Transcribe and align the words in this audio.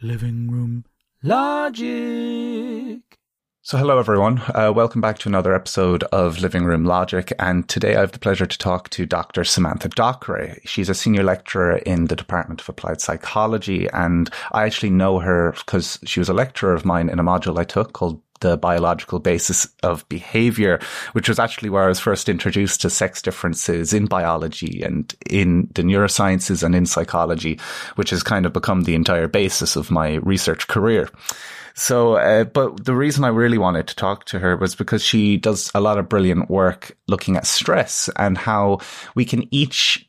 Living 0.00 0.48
Room 0.48 0.84
Logic. 1.24 3.07
So, 3.68 3.76
hello 3.76 3.98
everyone. 3.98 4.40
Uh, 4.54 4.72
welcome 4.74 5.02
back 5.02 5.18
to 5.18 5.28
another 5.28 5.54
episode 5.54 6.02
of 6.04 6.40
Living 6.40 6.64
Room 6.64 6.86
Logic. 6.86 7.30
And 7.38 7.68
today 7.68 7.96
I 7.96 8.00
have 8.00 8.12
the 8.12 8.18
pleasure 8.18 8.46
to 8.46 8.56
talk 8.56 8.88
to 8.88 9.04
Dr. 9.04 9.44
Samantha 9.44 9.90
Dockray. 9.90 10.66
She's 10.66 10.88
a 10.88 10.94
senior 10.94 11.22
lecturer 11.22 11.76
in 11.76 12.06
the 12.06 12.16
Department 12.16 12.62
of 12.62 12.68
Applied 12.70 13.02
Psychology. 13.02 13.86
And 13.92 14.30
I 14.52 14.64
actually 14.64 14.88
know 14.88 15.18
her 15.18 15.52
because 15.52 15.98
she 16.06 16.18
was 16.18 16.30
a 16.30 16.32
lecturer 16.32 16.72
of 16.72 16.86
mine 16.86 17.10
in 17.10 17.18
a 17.18 17.22
module 17.22 17.58
I 17.58 17.64
took 17.64 17.92
called 17.92 18.22
the 18.40 18.56
biological 18.56 19.18
basis 19.18 19.66
of 19.82 20.08
behavior, 20.08 20.80
which 21.12 21.28
was 21.28 21.38
actually 21.38 21.68
where 21.68 21.84
I 21.84 21.88
was 21.88 22.00
first 22.00 22.30
introduced 22.30 22.80
to 22.80 22.88
sex 22.88 23.20
differences 23.20 23.92
in 23.92 24.06
biology 24.06 24.82
and 24.82 25.14
in 25.28 25.68
the 25.74 25.82
neurosciences 25.82 26.62
and 26.62 26.74
in 26.74 26.86
psychology, 26.86 27.60
which 27.96 28.10
has 28.10 28.22
kind 28.22 28.46
of 28.46 28.54
become 28.54 28.84
the 28.84 28.94
entire 28.94 29.28
basis 29.28 29.76
of 29.76 29.90
my 29.90 30.14
research 30.14 30.68
career. 30.68 31.10
So, 31.78 32.14
uh, 32.14 32.42
but 32.42 32.84
the 32.86 32.96
reason 32.96 33.22
I 33.22 33.28
really 33.28 33.56
wanted 33.56 33.86
to 33.86 33.94
talk 33.94 34.24
to 34.26 34.40
her 34.40 34.56
was 34.56 34.74
because 34.74 35.00
she 35.00 35.36
does 35.36 35.70
a 35.76 35.80
lot 35.80 35.96
of 35.96 36.08
brilliant 36.08 36.50
work 36.50 36.96
looking 37.06 37.36
at 37.36 37.46
stress 37.46 38.10
and 38.16 38.36
how 38.36 38.80
we 39.14 39.24
can 39.24 39.46
each 39.54 40.08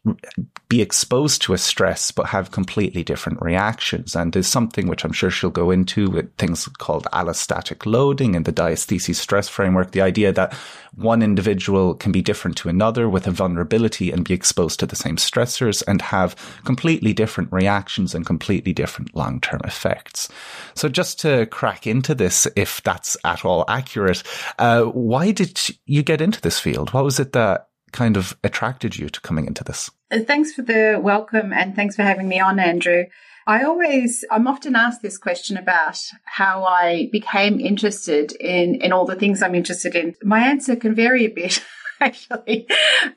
be 0.68 0.82
exposed 0.82 1.44
to 1.44 1.54
a 1.54 1.60
stress, 1.60 2.10
but 2.10 2.26
have 2.28 2.50
completely 2.50 3.04
different 3.04 3.40
reactions. 3.42 4.16
And 4.16 4.34
there's 4.34 4.48
something 4.48 4.88
which 4.88 5.06
I'm 5.06 5.12
sure 5.12 5.30
she'll 5.30 5.52
go 5.52 5.70
into 5.70 6.10
with 6.10 6.36
things 6.38 6.68
called 6.80 7.06
allostatic 7.14 7.86
loading 7.86 8.34
in 8.34 8.44
the 8.44 8.52
diatheses 8.52 9.16
stress 9.16 9.48
framework. 9.48 9.92
The 9.92 10.02
idea 10.02 10.34
that 10.34 10.54
one 10.96 11.22
individual 11.22 11.94
can 11.94 12.12
be 12.12 12.22
different 12.22 12.58
to 12.58 12.70
another 12.70 13.08
with 13.08 13.28
a 13.28 13.32
vulnerability 13.32 14.12
and 14.12 14.28
be 14.28 14.34
exposed 14.34 14.80
to 14.80 14.86
the 14.86 14.96
same 14.96 15.18
stressors 15.18 15.84
and 15.88 16.02
have 16.02 16.36
completely 16.66 17.14
different 17.14 17.52
reactions 17.52 18.16
and 18.16 18.26
completely 18.26 18.74
different 18.74 19.16
long-term 19.16 19.62
effects. 19.66 20.30
So 20.74 20.90
just 20.90 21.20
to 21.22 21.46
crack 21.60 21.86
into 21.86 22.16
this, 22.16 22.48
if 22.56 22.82
that's 22.84 23.18
at 23.26 23.44
all 23.44 23.66
accurate, 23.68 24.24
uh, 24.60 24.84
why 24.84 25.30
did 25.30 25.60
you 25.86 26.02
get 26.02 26.22
into 26.22 26.40
this 26.40 26.58
field? 26.58 26.94
What 26.94 27.04
was 27.04 27.20
it 27.20 27.34
that 27.34 27.68
kind 27.92 28.16
of 28.16 28.38
attracted 28.46 28.98
you 28.98 29.10
to 29.10 29.20
coming 29.20 29.46
into 29.46 29.66
this? 29.66 29.92
Thanks 30.10 30.54
for 30.54 30.62
the 30.62 31.02
welcome 31.04 31.52
and 31.52 31.76
thanks 31.76 31.98
for 31.98 32.04
having 32.04 32.30
me 32.30 32.40
on, 32.40 32.60
Andrew. 32.60 33.04
I 33.46 33.64
always, 33.64 34.24
I'm 34.32 34.48
often 34.48 34.74
asked 34.74 35.02
this 35.02 35.18
question 35.18 35.58
about 35.58 36.00
how 36.24 36.64
I 36.64 37.10
became 37.12 37.60
interested 37.60 38.32
in, 38.40 38.76
in 38.76 38.94
all 38.94 39.06
the 39.06 39.18
things 39.18 39.44
I'm 39.44 39.54
interested 39.54 39.96
in. 39.96 40.16
My 40.24 40.40
answer 40.40 40.78
can 40.78 40.96
vary 40.96 41.26
a 41.26 41.30
bit. 41.30 41.62
Actually, 42.02 42.66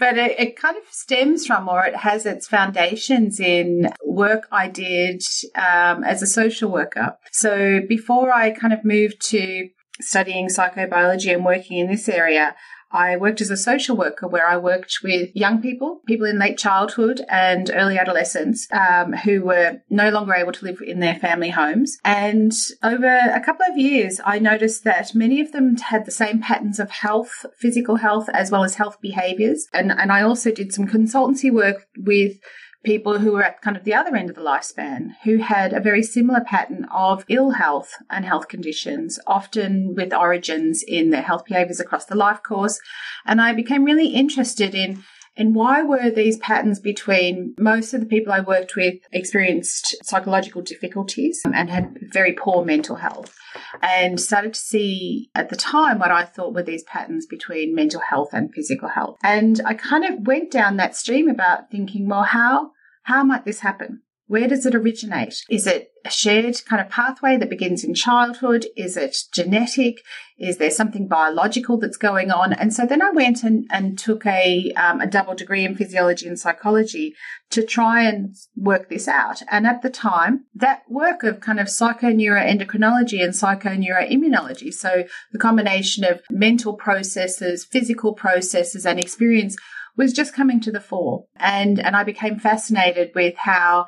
but 0.01 0.19
it, 0.19 0.41
it, 0.41 0.57
kind 0.57 0.77
of 0.77 0.83
stems 0.91 1.47
from, 1.47 1.69
or 1.69 1.85
it 1.85 1.95
has 1.95 2.27
its 2.27 2.49
foundations 2.49 3.39
in 3.39 3.93
work 4.05 4.49
I 4.51 4.67
did 4.67 5.23
um, 5.55 6.03
as 6.03 6.21
a 6.21 6.27
social 6.27 6.69
worker. 6.69 7.17
So 7.31 7.81
before 7.89 8.33
I 8.33 8.51
kind 8.51 8.73
of 8.73 8.85
moved 8.85 9.21
to 9.29 9.69
studying 10.01 10.49
psychobiology 10.49 11.33
and 11.33 11.45
working 11.45 11.79
in 11.79 11.87
this 11.87 12.09
area, 12.09 12.57
I 12.93 13.17
worked 13.17 13.41
as 13.41 13.51
a 13.51 13.57
social 13.57 13.97
worker 13.97 14.29
where 14.29 14.47
I 14.47 14.57
worked 14.57 14.99
with 15.03 15.31
young 15.35 15.61
people, 15.61 16.01
people 16.07 16.27
in 16.27 16.39
late 16.39 16.59
childhood 16.59 17.23
and 17.29 17.71
early 17.73 17.99
adolescence 17.99 18.69
um, 18.73 19.13
who 19.13 19.43
were 19.43 19.81
no 19.91 20.11
longer 20.11 20.35
able 20.35 20.53
to 20.53 20.65
live 20.65 20.81
in 20.85 21.01
their 21.01 21.17
family 21.17 21.51
homes. 21.51 21.99
And 22.05 22.53
over 22.83 23.07
a 23.07 23.43
couple 23.45 23.67
of 23.69 23.79
years, 23.79 24.21
I 24.25 24.39
noticed 24.39 24.85
that 24.85 25.15
many 25.15 25.41
of 25.41 25.53
them 25.53 25.77
had 25.77 26.05
the 26.05 26.11
same 26.11 26.41
patterns 26.41 26.79
of 26.79 26.91
health, 26.91 27.47
physical 27.59 27.97
health, 27.97 28.29
as 28.33 28.51
well 28.51 28.65
as 28.65 28.75
health 28.75 29.01
behaviors. 29.01 29.67
And, 29.73 29.91
and 29.93 30.13
I 30.13 30.23
also 30.23 30.51
did 30.51 30.73
some 30.73 30.87
consultancy 30.87 31.53
work 31.53 31.87
with 31.97 32.39
people 32.85 33.19
who 33.19 33.33
were 33.33 33.45
at 33.45 33.61
kind 33.63 33.77
of 33.77 33.85
the 33.85 33.95
other 33.95 34.15
end 34.17 34.29
of 34.29 34.37
the 34.37 34.43
lifespan 34.43 35.11
who 35.25 35.39
had 35.39 35.73
a 35.73 35.81
very 35.81 36.03
similar 36.03 36.41
pattern 36.41 36.87
of 36.93 37.25
ill 37.29 37.51
health 37.51 37.95
and 38.11 38.25
health 38.25 38.49
conditions, 38.49 39.19
often 39.27 39.95
with 39.95 40.13
origins 40.13 40.83
in 40.87 41.11
their 41.11 41.23
health 41.23 41.45
behaviors 41.45 41.81
across 41.81 42.07
the 42.07 42.17
life 42.17 42.43
course. 42.43 42.81
And 43.25 43.41
I 43.41 43.53
became 43.53 43.85
really 43.85 44.09
interested 44.09 44.75
in 44.75 45.05
and 45.37 45.55
why 45.55 45.83
were 45.83 46.11
these 46.11 46.37
patterns 46.39 46.79
between 46.79 47.55
most 47.59 47.95
of 47.95 48.01
the 48.01 48.07
people 48.07 48.33
I 48.33 48.41
worked 48.41 48.77
with 48.77 48.97
experienced 49.13 49.97
psychological 50.05 50.61
difficulties 50.61 51.41
and 51.45 51.71
had 51.71 51.99
very 52.13 52.33
poor 52.33 52.65
mental 52.65 52.97
health? 52.97 53.35
And 53.83 54.21
started 54.21 54.55
to 54.55 54.61
see 54.61 55.31
at 55.35 55.49
the 55.49 55.57
time 55.57 55.99
what 55.99 56.11
I 56.11 56.25
thought 56.25 56.55
were 56.55 56.63
these 56.63 56.85
patterns 56.85 57.27
between 57.27 57.75
mental 57.75 58.01
health 58.01 58.31
and 58.33 58.53
physical 58.53 58.89
health. 58.89 59.19
And 59.23 59.61
I 59.65 59.75
kind 59.75 60.05
of 60.05 60.27
went 60.27 60.51
down 60.51 60.77
that 60.77 60.97
stream 60.97 61.29
about 61.29 61.71
thinking, 61.71 62.09
well, 62.09 62.25
how, 62.25 62.73
how 63.05 63.25
might 63.25 63.45
this 63.45 63.61
happen? 63.61 64.03
Where 64.27 64.49
does 64.49 64.65
it 64.65 64.75
originate? 64.75 65.43
Is 65.51 65.67
it 65.67 65.89
a 66.05 66.11
shared 66.11 66.57
kind 66.65 66.81
of 66.81 66.89
pathway 66.89 67.37
that 67.37 67.51
begins 67.51 67.85
in 67.85 67.95
childhood? 67.95 68.67
Is 68.77 68.97
it 68.97 69.17
genetic? 69.33 69.99
Is 70.39 70.57
there 70.57 70.71
something 70.71 71.07
biological 71.07 71.77
that's 71.77 71.97
going 71.97 72.31
on? 72.31 72.53
And 72.53 72.73
so 72.73 72.87
then 72.87 73.03
I 73.03 73.11
went 73.11 73.43
and, 73.43 73.67
and 73.71 73.99
took 73.99 74.25
a, 74.25 74.73
um, 74.73 75.01
a 75.01 75.07
double 75.07 75.35
degree 75.35 75.65
in 75.65 75.75
physiology 75.75 76.27
and 76.27 76.39
psychology 76.39 77.15
to 77.51 77.65
try 77.65 78.05
and 78.05 78.35
work 78.57 78.89
this 78.89 79.07
out. 79.07 79.43
And 79.51 79.67
at 79.67 79.83
the 79.83 79.91
time, 79.91 80.47
that 80.55 80.83
work 80.89 81.25
of 81.25 81.41
kind 81.41 81.61
of 81.61 81.67
psychoneuroendocrinology 81.67 83.23
and 83.23 83.35
psychoneuroimmunology, 83.35 84.73
so 84.73 85.05
the 85.33 85.39
combination 85.39 86.05
of 86.05 86.23
mental 86.31 86.75
processes, 86.75 87.65
physical 87.65 88.15
processes, 88.15 88.87
and 88.87 88.99
experience 88.99 89.57
was 89.97 90.13
just 90.13 90.35
coming 90.35 90.61
to 90.61 90.73
the 90.73 90.81
fore. 90.81 91.27
And, 91.37 91.79
and 91.79 91.95
I 91.95 92.03
became 92.03 92.39
fascinated 92.39 93.11
with 93.15 93.35
how 93.37 93.87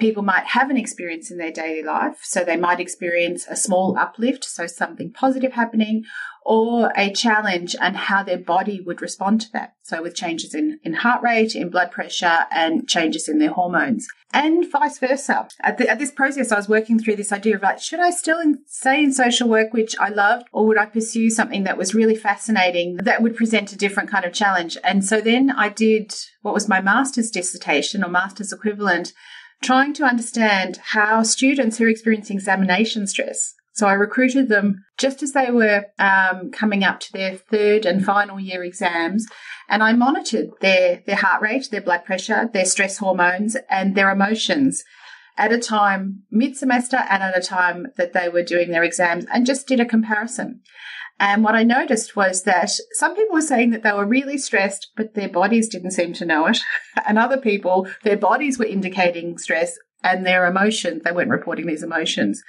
people 0.00 0.22
might 0.22 0.46
have 0.46 0.70
an 0.70 0.76
experience 0.76 1.30
in 1.30 1.38
their 1.38 1.52
daily 1.52 1.82
life. 1.82 2.18
So 2.22 2.42
they 2.42 2.56
might 2.56 2.80
experience 2.80 3.46
a 3.48 3.56
small 3.56 3.96
uplift, 3.96 4.44
so 4.44 4.66
something 4.66 5.12
positive 5.12 5.52
happening, 5.52 6.04
or 6.42 6.90
a 6.96 7.12
challenge 7.12 7.76
and 7.80 7.96
how 7.96 8.22
their 8.22 8.38
body 8.38 8.80
would 8.80 9.02
respond 9.02 9.40
to 9.42 9.52
that. 9.52 9.74
So 9.82 10.02
with 10.02 10.14
changes 10.14 10.54
in, 10.54 10.80
in 10.82 10.94
heart 10.94 11.22
rate, 11.22 11.54
in 11.54 11.68
blood 11.68 11.90
pressure, 11.90 12.46
and 12.50 12.88
changes 12.88 13.28
in 13.28 13.38
their 13.38 13.52
hormones. 13.52 14.08
And 14.32 14.70
vice 14.70 14.98
versa. 14.98 15.48
At, 15.60 15.78
the, 15.78 15.88
at 15.88 15.98
this 15.98 16.12
process, 16.12 16.52
I 16.52 16.56
was 16.56 16.68
working 16.68 16.98
through 16.98 17.16
this 17.16 17.32
idea 17.32 17.56
of 17.56 17.62
like, 17.62 17.80
should 17.80 18.00
I 18.00 18.10
still 18.10 18.38
in, 18.38 18.60
stay 18.66 19.02
in 19.02 19.12
social 19.12 19.48
work, 19.48 19.72
which 19.72 19.96
I 19.98 20.08
loved, 20.08 20.46
or 20.52 20.66
would 20.66 20.78
I 20.78 20.86
pursue 20.86 21.30
something 21.30 21.64
that 21.64 21.76
was 21.76 21.94
really 21.94 22.14
fascinating 22.14 22.96
that 22.98 23.22
would 23.22 23.36
present 23.36 23.72
a 23.72 23.76
different 23.76 24.10
kind 24.10 24.24
of 24.24 24.32
challenge? 24.32 24.78
And 24.84 25.04
so 25.04 25.20
then 25.20 25.50
I 25.50 25.68
did 25.68 26.14
what 26.42 26.54
was 26.54 26.68
my 26.68 26.80
master's 26.80 27.30
dissertation 27.30 28.04
or 28.04 28.08
master's 28.08 28.52
equivalent 28.52 29.12
trying 29.62 29.92
to 29.94 30.04
understand 30.04 30.78
how 30.82 31.22
students 31.22 31.78
who 31.78 31.84
are 31.84 31.88
experiencing 31.88 32.36
examination 32.36 33.06
stress. 33.06 33.54
So 33.72 33.86
I 33.86 33.92
recruited 33.92 34.48
them 34.48 34.84
just 34.98 35.22
as 35.22 35.32
they 35.32 35.50
were 35.50 35.86
um, 35.98 36.50
coming 36.50 36.84
up 36.84 37.00
to 37.00 37.12
their 37.12 37.36
third 37.36 37.86
and 37.86 38.04
final 38.04 38.38
year 38.38 38.62
exams, 38.64 39.26
and 39.68 39.82
I 39.82 39.92
monitored 39.92 40.50
their 40.60 41.02
their 41.06 41.16
heart 41.16 41.40
rate, 41.40 41.68
their 41.70 41.80
blood 41.80 42.04
pressure, 42.04 42.50
their 42.52 42.64
stress 42.64 42.98
hormones, 42.98 43.56
and 43.70 43.94
their 43.94 44.10
emotions 44.10 44.82
at 45.38 45.52
a 45.52 45.58
time 45.58 46.24
mid 46.30 46.56
semester 46.56 46.98
and 47.08 47.22
at 47.22 47.38
a 47.38 47.40
time 47.40 47.86
that 47.96 48.12
they 48.12 48.28
were 48.28 48.42
doing 48.42 48.70
their 48.70 48.84
exams, 48.84 49.24
and 49.32 49.46
just 49.46 49.66
did 49.66 49.80
a 49.80 49.86
comparison. 49.86 50.60
And 51.20 51.44
what 51.44 51.54
I 51.54 51.62
noticed 51.62 52.16
was 52.16 52.44
that 52.44 52.70
some 52.92 53.14
people 53.14 53.34
were 53.34 53.42
saying 53.42 53.70
that 53.70 53.82
they 53.82 53.92
were 53.92 54.06
really 54.06 54.38
stressed, 54.38 54.90
but 54.96 55.14
their 55.14 55.28
bodies 55.28 55.68
didn't 55.68 55.90
seem 55.90 56.14
to 56.14 56.24
know 56.24 56.46
it. 56.46 56.58
and 57.06 57.18
other 57.18 57.36
people, 57.36 57.86
their 58.02 58.16
bodies 58.16 58.58
were 58.58 58.64
indicating 58.64 59.36
stress 59.36 59.76
and 60.02 60.24
their 60.24 60.46
emotions, 60.46 61.02
they 61.04 61.12
weren't 61.12 61.28
reporting 61.28 61.66
these 61.66 61.82
emotions. 61.82 62.42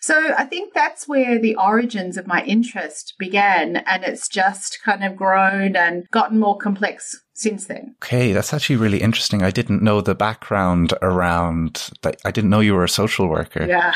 So 0.00 0.34
I 0.36 0.44
think 0.44 0.74
that's 0.74 1.06
where 1.06 1.38
the 1.38 1.54
origins 1.54 2.16
of 2.16 2.26
my 2.26 2.42
interest 2.44 3.14
began. 3.16 3.76
And 3.76 4.02
it's 4.02 4.28
just 4.28 4.80
kind 4.84 5.04
of 5.04 5.14
grown 5.14 5.76
and 5.76 6.04
gotten 6.10 6.40
more 6.40 6.58
complex 6.58 7.16
since 7.34 7.66
then. 7.66 7.94
Okay, 8.02 8.32
that's 8.32 8.52
actually 8.52 8.76
really 8.76 9.02
interesting. 9.02 9.44
I 9.44 9.52
didn't 9.52 9.82
know 9.82 10.00
the 10.00 10.16
background 10.16 10.94
around 11.00 11.90
that. 12.02 12.20
I 12.24 12.32
didn't 12.32 12.50
know 12.50 12.60
you 12.60 12.74
were 12.74 12.84
a 12.84 12.88
social 12.88 13.28
worker. 13.28 13.66
Yeah 13.66 13.94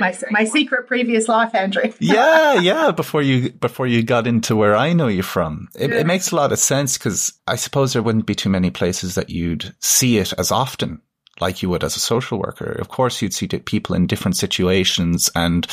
my 0.00 0.16
my 0.30 0.44
secret 0.44 0.86
previous 0.86 1.28
life, 1.28 1.54
Andrew. 1.54 1.92
yeah, 1.98 2.54
yeah. 2.60 2.90
Before 2.90 3.22
you 3.22 3.50
before 3.50 3.86
you 3.86 4.02
got 4.02 4.26
into 4.26 4.56
where 4.56 4.76
I 4.76 4.92
know 4.92 5.08
you 5.08 5.22
from, 5.22 5.68
it, 5.74 5.90
yeah. 5.90 5.98
it 5.98 6.06
makes 6.06 6.30
a 6.30 6.36
lot 6.36 6.52
of 6.52 6.58
sense 6.58 6.98
because 6.98 7.32
I 7.46 7.56
suppose 7.56 7.92
there 7.92 8.02
wouldn't 8.02 8.26
be 8.26 8.34
too 8.34 8.50
many 8.50 8.70
places 8.70 9.14
that 9.14 9.30
you'd 9.30 9.74
see 9.80 10.18
it 10.18 10.32
as 10.38 10.50
often 10.50 11.00
like 11.40 11.62
you 11.62 11.68
would 11.68 11.84
as 11.84 11.96
a 11.96 12.00
social 12.00 12.38
worker. 12.38 12.72
Of 12.72 12.88
course, 12.88 13.22
you'd 13.22 13.34
see 13.34 13.46
people 13.46 13.94
in 13.94 14.06
different 14.06 14.36
situations 14.36 15.30
and 15.34 15.66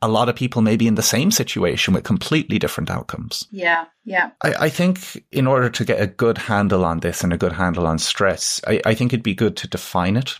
a 0.00 0.08
lot 0.08 0.28
of 0.28 0.36
people 0.36 0.62
maybe 0.62 0.86
in 0.86 0.94
the 0.94 1.02
same 1.02 1.30
situation 1.30 1.94
with 1.94 2.04
completely 2.04 2.58
different 2.58 2.90
outcomes. 2.90 3.46
Yeah. 3.50 3.86
Yeah. 4.04 4.30
I, 4.42 4.54
I 4.54 4.68
think 4.68 5.24
in 5.30 5.46
order 5.46 5.70
to 5.70 5.84
get 5.84 6.00
a 6.00 6.06
good 6.06 6.38
handle 6.38 6.84
on 6.84 7.00
this 7.00 7.22
and 7.22 7.32
a 7.32 7.38
good 7.38 7.52
handle 7.52 7.86
on 7.86 7.98
stress, 7.98 8.60
I, 8.66 8.80
I 8.84 8.94
think 8.94 9.12
it'd 9.12 9.22
be 9.22 9.34
good 9.34 9.56
to 9.58 9.68
define 9.68 10.16
it 10.16 10.36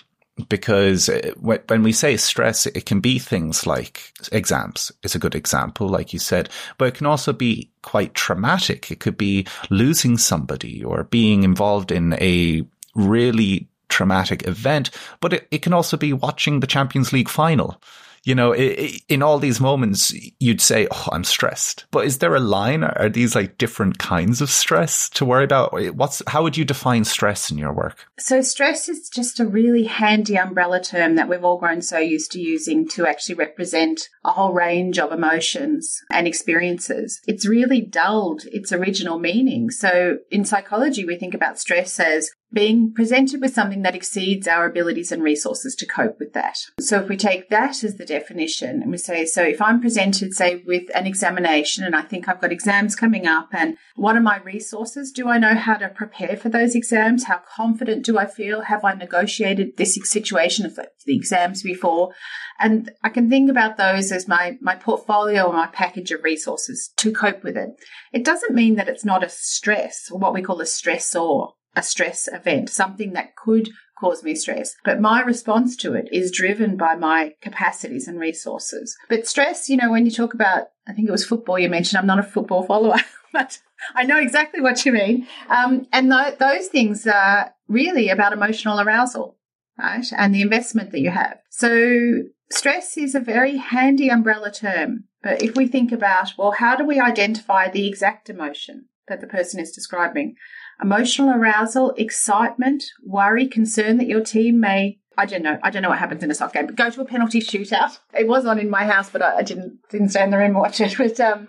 because 0.49 1.11
when 1.37 1.82
we 1.82 1.93
say 1.93 2.17
stress, 2.17 2.67
it 2.67 2.87
can 2.87 3.00
be 3.00 3.19
things 3.19 3.67
like 3.67 4.12
exams 4.32 4.90
is 5.02 5.14
a 5.14 5.19
good 5.19 5.34
example, 5.34 5.88
like 5.88 6.12
you 6.12 6.19
said, 6.19 6.49
but 6.79 6.87
it 6.87 6.94
can 6.94 7.06
also 7.06 7.32
be 7.32 7.70
quite 7.82 8.14
traumatic. 8.14 8.90
It 8.90 9.00
could 9.00 9.19
be 9.19 9.46
losing 9.69 10.17
somebody 10.17 10.82
or 10.82 11.05
being 11.05 11.43
involved 11.43 11.93
in 11.93 12.14
a 12.14 12.62
really 12.94 13.69
traumatic 13.88 14.46
event, 14.49 14.90
but 15.20 15.34
it, 15.34 15.49
it 15.50 15.62
can 15.62 15.75
also 15.75 15.96
be 15.96 16.14
watching 16.14 16.61
the 16.61 16.67
Champions 16.67 17.12
League 17.12 17.29
final 17.29 17.81
you 18.24 18.34
know, 18.34 18.54
in 18.54 19.22
all 19.22 19.38
these 19.38 19.60
moments, 19.60 20.14
you'd 20.38 20.60
say, 20.60 20.86
"Oh, 20.90 21.08
I'm 21.12 21.24
stressed." 21.24 21.86
But 21.90 22.06
is 22.06 22.19
there 22.19 22.34
a 22.34 22.40
line? 22.40 22.84
Are 22.84 23.08
these 23.08 23.34
like 23.34 23.58
different 23.58 23.98
kinds 23.98 24.40
of 24.40 24.50
stress 24.50 25.08
to 25.10 25.24
worry 25.24 25.44
about? 25.44 25.72
What's 25.94 26.22
how 26.28 26.42
would 26.42 26.56
you 26.56 26.64
define 26.64 27.04
stress 27.04 27.50
in 27.50 27.58
your 27.58 27.72
work? 27.72 28.06
So, 28.19 28.40
stress 28.42 28.88
is 28.88 29.08
just 29.08 29.40
a 29.40 29.46
really 29.46 29.84
handy 29.84 30.36
umbrella 30.36 30.80
term 30.80 31.16
that 31.16 31.28
we've 31.28 31.44
all 31.44 31.58
grown 31.58 31.82
so 31.82 31.98
used 31.98 32.32
to 32.32 32.40
using 32.40 32.88
to 32.90 33.06
actually 33.06 33.34
represent 33.34 34.08
a 34.24 34.32
whole 34.32 34.52
range 34.52 34.98
of 34.98 35.12
emotions 35.12 36.00
and 36.10 36.26
experiences. 36.26 37.20
It's 37.26 37.46
really 37.46 37.80
dulled 37.80 38.42
its 38.46 38.72
original 38.72 39.19
meaning. 39.19 39.70
So, 39.70 40.19
in 40.30 40.44
psychology, 40.44 41.04
we 41.04 41.16
think 41.16 41.34
about 41.34 41.58
stress 41.58 41.98
as 41.98 42.30
being 42.52 42.93
presented 42.93 43.40
with 43.40 43.54
something 43.54 43.82
that 43.82 43.94
exceeds 43.94 44.46
our 44.46 44.66
abilities 44.66 45.10
and 45.10 45.22
resources 45.22 45.75
to 45.76 45.87
cope 45.87 46.19
with 46.19 46.32
that. 46.34 46.58
So 46.81 47.00
if 47.00 47.08
we 47.08 47.16
take 47.16 47.49
that 47.49 47.82
as 47.82 47.96
the 47.96 48.04
definition 48.04 48.82
and 48.82 48.90
we 48.90 48.99
say, 48.99 49.25
so 49.25 49.43
if 49.43 49.60
I'm 49.62 49.81
presented, 49.81 50.34
say, 50.34 50.62
with 50.66 50.94
an 50.94 51.06
examination 51.06 51.84
and 51.84 51.96
I 51.96 52.02
think 52.02 52.28
I've 52.28 52.40
got 52.40 52.52
exams 52.52 52.94
coming 52.94 53.26
up 53.26 53.49
and 53.52 53.76
what 53.96 54.16
are 54.16 54.20
my 54.20 54.38
resources? 54.38 55.12
Do 55.12 55.28
I 55.28 55.38
know 55.38 55.54
how 55.54 55.75
to 55.75 55.88
prepare 55.88 56.37
for 56.37 56.49
those 56.49 56.75
exams? 56.75 57.25
How 57.25 57.40
confident 57.56 58.04
do 58.04 58.19
I 58.19 58.26
feel? 58.26 58.62
Have 58.62 58.84
I 58.84 58.94
negotiated 58.94 59.76
this 59.76 59.98
situation 60.05 60.66
of 60.66 60.76
the 60.76 61.16
exams 61.16 61.62
before? 61.62 62.12
And 62.58 62.93
I 63.02 63.08
can 63.08 63.31
think 63.31 63.50
about 63.50 63.76
those 63.76 64.12
as 64.12 64.28
my, 64.28 64.58
my 64.60 64.76
portfolio 64.76 65.44
or 65.44 65.52
my 65.52 65.66
package 65.69 66.10
of 66.10 66.22
resources 66.22 66.93
to 66.98 67.12
cope 67.12 67.43
with 67.43 67.56
it. 67.56 67.70
It 68.12 68.25
doesn't 68.25 68.55
mean 68.55 68.76
that 68.76 68.88
it's 68.88 69.05
not 69.05 69.25
a 69.25 69.28
stress 69.28 70.10
or 70.10 70.19
what 70.19 70.34
we 70.34 70.43
call 70.43 70.60
a 70.60 70.64
stressor 70.64 71.52
a 71.76 71.82
stress 71.82 72.28
event, 72.32 72.70
something 72.70 73.12
that 73.12 73.36
could 73.36 73.70
cause 73.98 74.22
me 74.24 74.34
stress. 74.34 74.74
But 74.84 75.00
my 75.00 75.22
response 75.22 75.76
to 75.76 75.94
it 75.94 76.08
is 76.10 76.32
driven 76.32 76.76
by 76.76 76.96
my 76.96 77.34
capacities 77.40 78.08
and 78.08 78.19
resources. 78.19 78.96
But 79.08 79.26
stress, 79.26 79.69
you 79.69 79.76
know, 79.76 79.90
when 79.90 80.04
you 80.04 80.10
talk 80.10 80.34
about, 80.34 80.69
I 80.88 80.92
think 80.92 81.08
it 81.08 81.12
was 81.12 81.24
football 81.24 81.58
you 81.58 81.69
mentioned, 81.69 81.98
I'm 81.98 82.06
not 82.06 82.19
a 82.19 82.24
football 82.24 82.64
follower, 82.64 82.98
but 83.32 83.60
I 83.94 84.02
know 84.04 84.19
exactly 84.19 84.60
what 84.60 84.84
you 84.84 84.92
mean. 84.92 85.26
Um, 85.48 85.86
and 85.92 86.10
th- 86.10 86.38
those 86.38 86.66
things 86.66 87.06
are 87.06 87.54
really 87.69 88.08
about 88.08 88.32
emotional 88.32 88.80
arousal, 88.80 89.36
right? 89.78 90.06
And 90.16 90.34
the 90.34 90.42
investment 90.42 90.90
that 90.90 91.00
you 91.00 91.10
have. 91.10 91.38
So 91.50 92.24
stress 92.50 92.96
is 92.98 93.14
a 93.14 93.20
very 93.20 93.56
handy 93.56 94.08
umbrella 94.08 94.50
term. 94.50 95.04
But 95.22 95.42
if 95.42 95.56
we 95.56 95.69
think 95.69 95.92
about, 95.92 96.32
well, 96.36 96.50
how 96.50 96.74
do 96.74 96.84
we 96.84 96.98
identify 96.98 97.70
the 97.70 97.86
exact 97.86 98.28
emotion 98.28 98.86
that 99.06 99.20
the 99.20 99.26
person 99.26 99.60
is 99.60 99.70
describing? 99.70 100.34
Emotional 100.80 101.30
arousal, 101.30 101.92
excitement, 101.96 102.84
worry, 103.04 103.46
concern 103.46 103.98
that 103.98 104.06
your 104.06 104.22
team 104.22 104.60
may 104.60 104.98
I 105.16 105.26
don't 105.26 105.42
know. 105.42 105.58
I 105.62 105.70
don't 105.70 105.82
know 105.82 105.90
what 105.90 105.98
happens 105.98 106.22
in 106.22 106.30
a 106.30 106.34
soccer 106.34 106.58
game, 106.58 106.66
but 106.66 106.76
go 106.76 106.90
to 106.90 107.00
a 107.02 107.04
penalty 107.04 107.40
shootout. 107.40 107.98
It 108.14 108.26
was 108.26 108.46
on 108.46 108.58
in 108.58 108.70
my 108.70 108.86
house, 108.86 109.10
but 109.10 109.22
I, 109.22 109.38
I 109.38 109.42
didn't 109.42 109.78
didn't 109.90 110.10
stay 110.10 110.22
in 110.22 110.30
the 110.30 110.38
room 110.38 110.52
and 110.52 110.56
watch 110.56 110.80
it. 110.80 110.96
But 110.98 111.20
um, 111.20 111.48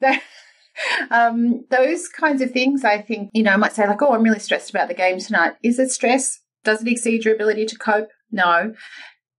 the, 0.00 0.20
um, 1.10 1.64
those 1.70 2.08
kinds 2.08 2.42
of 2.42 2.50
things, 2.50 2.84
I 2.84 3.00
think, 3.00 3.30
you 3.32 3.42
know, 3.42 3.52
I 3.52 3.56
might 3.56 3.72
say 3.72 3.86
like, 3.86 4.02
oh, 4.02 4.12
I'm 4.12 4.22
really 4.22 4.38
stressed 4.38 4.70
about 4.70 4.88
the 4.88 4.94
game 4.94 5.18
tonight. 5.18 5.54
Is 5.62 5.78
it 5.78 5.90
stress? 5.90 6.40
Does 6.64 6.82
it 6.82 6.88
exceed 6.88 7.24
your 7.24 7.34
ability 7.34 7.66
to 7.66 7.76
cope? 7.76 8.08
No. 8.30 8.74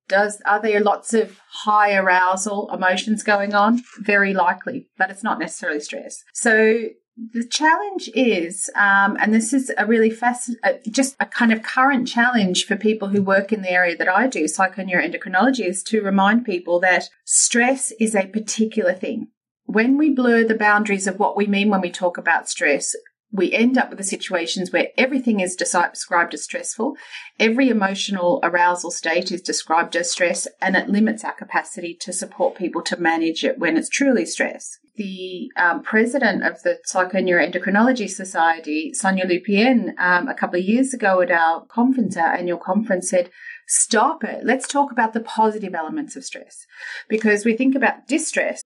Does 0.07 0.39
are 0.45 0.61
there 0.61 0.79
lots 0.79 1.13
of 1.13 1.39
high 1.49 1.95
arousal 1.95 2.69
emotions 2.71 3.23
going 3.23 3.55
on? 3.55 3.81
Very 3.99 4.33
likely, 4.33 4.87
but 4.97 5.09
it's 5.09 5.23
not 5.23 5.39
necessarily 5.39 5.79
stress. 5.79 6.23
So 6.33 6.83
the 7.17 7.45
challenge 7.45 8.09
is, 8.13 8.69
um, 8.75 9.17
and 9.21 9.33
this 9.33 9.53
is 9.53 9.71
a 9.77 9.85
really 9.85 10.09
fast, 10.09 10.51
uh, 10.63 10.73
just 10.89 11.15
a 11.19 11.25
kind 11.25 11.53
of 11.53 11.63
current 11.63 12.07
challenge 12.07 12.65
for 12.65 12.75
people 12.75 13.09
who 13.09 13.21
work 13.21 13.53
in 13.53 13.61
the 13.61 13.71
area 13.71 13.95
that 13.95 14.09
I 14.09 14.27
do, 14.27 14.43
psychoneuroendocrinology, 14.43 15.65
is 15.65 15.81
to 15.83 16.01
remind 16.01 16.45
people 16.45 16.79
that 16.81 17.09
stress 17.23 17.93
is 17.99 18.15
a 18.15 18.27
particular 18.27 18.93
thing. 18.93 19.29
When 19.65 19.97
we 19.97 20.09
blur 20.09 20.43
the 20.43 20.55
boundaries 20.55 21.07
of 21.07 21.17
what 21.17 21.37
we 21.37 21.47
mean 21.47 21.69
when 21.69 21.81
we 21.81 21.89
talk 21.89 22.17
about 22.17 22.49
stress, 22.49 22.95
we 23.31 23.51
end 23.53 23.77
up 23.77 23.89
with 23.89 23.97
the 23.97 24.03
situations 24.03 24.71
where 24.71 24.89
everything 24.97 25.39
is 25.39 25.55
described 25.55 26.33
as 26.33 26.43
stressful, 26.43 26.95
every 27.39 27.69
emotional 27.69 28.39
arousal 28.43 28.91
state 28.91 29.31
is 29.31 29.41
described 29.41 29.95
as 29.95 30.11
stress, 30.11 30.47
and 30.61 30.75
it 30.75 30.89
limits 30.89 31.23
our 31.23 31.33
capacity 31.33 31.97
to 32.01 32.13
support 32.13 32.55
people 32.55 32.81
to 32.83 32.99
manage 32.99 33.43
it 33.43 33.57
when 33.57 33.77
it's 33.77 33.89
truly 33.89 34.25
stress. 34.25 34.79
The 34.97 35.51
um, 35.57 35.83
president 35.83 36.43
of 36.43 36.61
the 36.63 36.79
Psychoneuroendocrinology 36.87 38.09
Society, 38.09 38.93
Sonia 38.93 39.25
Lupien, 39.25 39.93
um, 39.99 40.27
a 40.29 40.33
couple 40.33 40.57
of 40.59 40.65
years 40.65 40.93
ago 40.93 41.21
at 41.21 41.31
our 41.31 41.65
conference, 41.65 42.15
our 42.15 42.33
annual 42.33 42.57
conference, 42.57 43.09
said, 43.09 43.29
Stop 43.67 44.23
it. 44.23 44.45
Let's 44.45 44.67
talk 44.67 44.91
about 44.91 45.13
the 45.13 45.19
positive 45.19 45.73
elements 45.73 46.15
of 46.15 46.23
stress. 46.23 46.65
Because 47.09 47.43
we 47.43 47.57
think 47.57 47.75
about 47.75 48.07
distress 48.07 48.61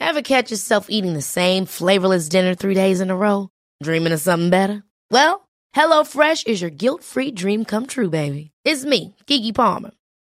Ever 0.00 0.22
catch 0.22 0.50
yourself 0.50 0.86
eating 0.88 1.12
the 1.12 1.22
same 1.22 1.66
flavorless 1.66 2.28
dinner 2.28 2.54
three 2.54 2.74
days 2.74 3.00
in 3.00 3.10
a 3.10 3.16
row? 3.16 3.50
Dreaming 3.82 4.12
of 4.12 4.20
something 4.20 4.50
better? 4.50 4.82
Well, 5.10 5.46
HelloFresh 5.76 6.46
is 6.46 6.60
your 6.60 6.70
guilt-free 6.70 7.32
dream 7.32 7.64
come 7.64 7.86
true, 7.86 8.10
baby. 8.10 8.50
It's 8.64 8.84
me, 8.84 9.14
Keke 9.26 9.54
Palmer. 9.54 9.90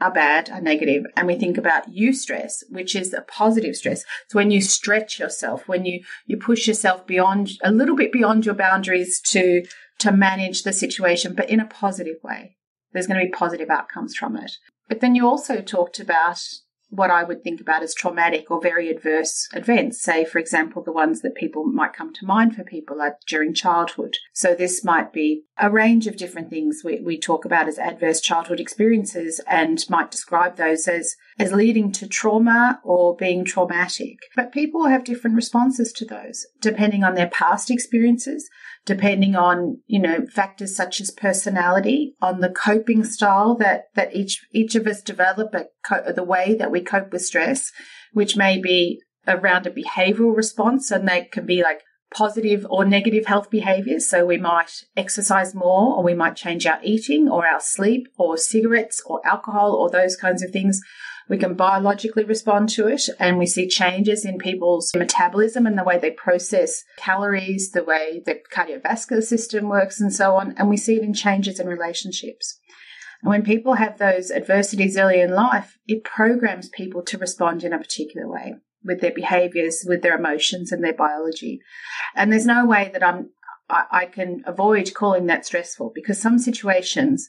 are 0.00 0.12
bad 0.12 0.50
are 0.50 0.60
negative 0.60 1.04
and 1.16 1.26
we 1.26 1.34
think 1.34 1.58
about 1.58 1.90
eustress 1.90 2.62
which 2.70 2.94
is 2.94 3.12
a 3.12 3.22
positive 3.22 3.76
stress. 3.76 4.04
So 4.28 4.38
when 4.38 4.50
you 4.50 4.60
stretch 4.60 5.18
yourself 5.18 5.68
when 5.68 5.84
you 5.84 6.04
you 6.26 6.36
push 6.36 6.66
yourself 6.66 7.06
beyond 7.06 7.52
a 7.62 7.72
little 7.72 7.96
bit 7.96 8.12
beyond 8.12 8.46
your 8.46 8.54
boundaries 8.54 9.20
to 9.28 9.64
to 9.98 10.12
manage 10.12 10.62
the 10.62 10.72
situation 10.72 11.34
but 11.34 11.50
in 11.50 11.60
a 11.60 11.66
positive 11.66 12.16
way. 12.22 12.56
There's 12.92 13.06
going 13.06 13.20
to 13.20 13.26
be 13.26 13.32
positive 13.32 13.70
outcomes 13.70 14.14
from 14.16 14.36
it. 14.36 14.52
But 14.88 15.00
then 15.00 15.14
you 15.14 15.26
also 15.26 15.60
talked 15.60 16.00
about 16.00 16.40
what 16.90 17.10
I 17.10 17.22
would 17.22 17.42
think 17.42 17.60
about 17.60 17.82
as 17.82 17.94
traumatic 17.94 18.50
or 18.50 18.60
very 18.60 18.90
adverse 18.90 19.48
events. 19.52 20.00
Say, 20.00 20.24
for 20.24 20.38
example, 20.38 20.82
the 20.82 20.92
ones 20.92 21.20
that 21.20 21.34
people 21.34 21.64
might 21.64 21.92
come 21.92 22.12
to 22.14 22.26
mind 22.26 22.56
for 22.56 22.64
people 22.64 23.00
are 23.00 23.16
during 23.26 23.54
childhood. 23.54 24.14
So 24.32 24.54
this 24.54 24.84
might 24.84 25.12
be 25.12 25.44
a 25.58 25.70
range 25.70 26.06
of 26.06 26.16
different 26.16 26.50
things 26.50 26.82
we, 26.84 27.00
we 27.00 27.18
talk 27.18 27.44
about 27.44 27.68
as 27.68 27.78
adverse 27.78 28.20
childhood 28.20 28.60
experiences 28.60 29.40
and 29.46 29.84
might 29.90 30.10
describe 30.10 30.56
those 30.56 30.88
as, 30.88 31.14
as 31.38 31.52
leading 31.52 31.92
to 31.92 32.06
trauma 32.06 32.80
or 32.82 33.16
being 33.16 33.44
traumatic. 33.44 34.18
But 34.34 34.52
people 34.52 34.86
have 34.86 35.04
different 35.04 35.36
responses 35.36 35.92
to 35.94 36.04
those 36.04 36.46
depending 36.60 37.04
on 37.04 37.14
their 37.14 37.28
past 37.28 37.70
experiences, 37.70 38.48
depending 38.84 39.36
on, 39.36 39.78
you 39.86 40.00
know, 40.00 40.26
factors 40.32 40.74
such 40.74 41.00
as 41.00 41.10
personality, 41.10 42.14
on 42.22 42.40
the 42.40 42.50
coping 42.50 43.04
style 43.04 43.54
that, 43.56 43.88
that 43.94 44.14
each, 44.14 44.46
each 44.52 44.74
of 44.74 44.86
us 44.86 45.02
develop, 45.02 45.54
the 46.14 46.24
way 46.24 46.54
that 46.54 46.70
we 46.70 46.80
cope 46.80 47.12
with 47.12 47.22
stress, 47.22 47.72
which 48.12 48.36
may 48.36 48.60
be 48.60 49.00
around 49.26 49.66
a 49.66 49.70
behavioral 49.70 50.36
response 50.36 50.90
and 50.90 51.06
they 51.06 51.24
can 51.24 51.46
be 51.46 51.62
like 51.62 51.82
positive 52.14 52.66
or 52.70 52.84
negative 52.84 53.26
health 53.26 53.50
behaviors. 53.50 54.08
So 54.08 54.24
we 54.24 54.38
might 54.38 54.70
exercise 54.96 55.54
more 55.54 55.96
or 55.96 56.02
we 56.02 56.14
might 56.14 56.36
change 56.36 56.66
our 56.66 56.80
eating 56.82 57.28
or 57.28 57.46
our 57.46 57.60
sleep 57.60 58.08
or 58.16 58.36
cigarettes 58.36 59.02
or 59.04 59.24
alcohol 59.26 59.74
or 59.74 59.90
those 59.90 60.16
kinds 60.16 60.42
of 60.42 60.50
things. 60.50 60.80
We 61.28 61.36
can 61.36 61.54
biologically 61.54 62.24
respond 62.24 62.70
to 62.70 62.86
it 62.86 63.02
and 63.20 63.36
we 63.36 63.44
see 63.44 63.68
changes 63.68 64.24
in 64.24 64.38
people's 64.38 64.94
metabolism 64.94 65.66
and 65.66 65.76
the 65.76 65.84
way 65.84 65.98
they 65.98 66.10
process 66.10 66.82
calories, 66.96 67.72
the 67.72 67.84
way 67.84 68.22
the 68.24 68.40
cardiovascular 68.50 69.22
system 69.22 69.68
works 69.68 70.00
and 70.00 70.12
so 70.12 70.36
on. 70.36 70.54
And 70.56 70.70
we 70.70 70.78
see 70.78 70.96
it 70.96 71.02
in 71.02 71.12
changes 71.12 71.60
in 71.60 71.66
relationships. 71.66 72.58
And 73.22 73.30
when 73.30 73.42
people 73.42 73.74
have 73.74 73.98
those 73.98 74.30
adversities 74.30 74.96
early 74.96 75.20
in 75.20 75.32
life, 75.32 75.78
it 75.86 76.04
programs 76.04 76.68
people 76.68 77.02
to 77.02 77.18
respond 77.18 77.64
in 77.64 77.72
a 77.72 77.78
particular 77.78 78.30
way 78.30 78.54
with 78.84 79.00
their 79.00 79.12
behaviors, 79.12 79.84
with 79.86 80.02
their 80.02 80.16
emotions 80.16 80.70
and 80.70 80.84
their 80.84 80.94
biology. 80.94 81.60
And 82.14 82.32
there's 82.32 82.46
no 82.46 82.64
way 82.64 82.90
that 82.92 83.02
I'm, 83.02 83.30
I, 83.68 83.84
I 83.90 84.06
can 84.06 84.42
avoid 84.46 84.94
calling 84.94 85.26
that 85.26 85.44
stressful 85.44 85.92
because 85.94 86.20
some 86.20 86.38
situations, 86.38 87.28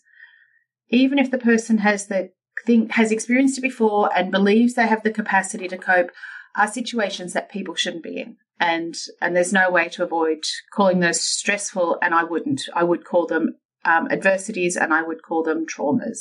even 0.89 1.17
if 1.17 1.31
the 1.31 1.39
person 1.39 1.79
has 1.79 2.07
the 2.07 2.31
think 2.65 2.91
has 2.91 3.11
experienced 3.11 3.57
it 3.57 3.61
before 3.61 4.09
and 4.15 4.31
believes 4.31 4.73
they 4.73 4.87
have 4.87 5.03
the 5.03 5.11
capacity 5.11 5.67
to 5.67 5.77
cope 5.77 6.11
are 6.57 6.67
situations 6.67 7.33
that 7.33 7.49
people 7.49 7.75
shouldn't 7.75 8.03
be 8.03 8.19
in 8.19 8.35
and 8.59 8.95
and 9.21 9.35
there's 9.35 9.53
no 9.53 9.69
way 9.69 9.87
to 9.87 10.03
avoid 10.03 10.43
calling 10.73 10.99
those 10.99 11.21
stressful 11.21 11.97
and 12.01 12.13
I 12.13 12.23
wouldn't 12.23 12.63
I 12.75 12.83
would 12.83 13.05
call 13.05 13.27
them 13.27 13.55
um, 13.89 14.07
adversities 14.11 14.75
and 14.75 14.93
I 14.93 15.01
would 15.01 15.23
call 15.23 15.43
them 15.43 15.65
traumas. 15.65 16.19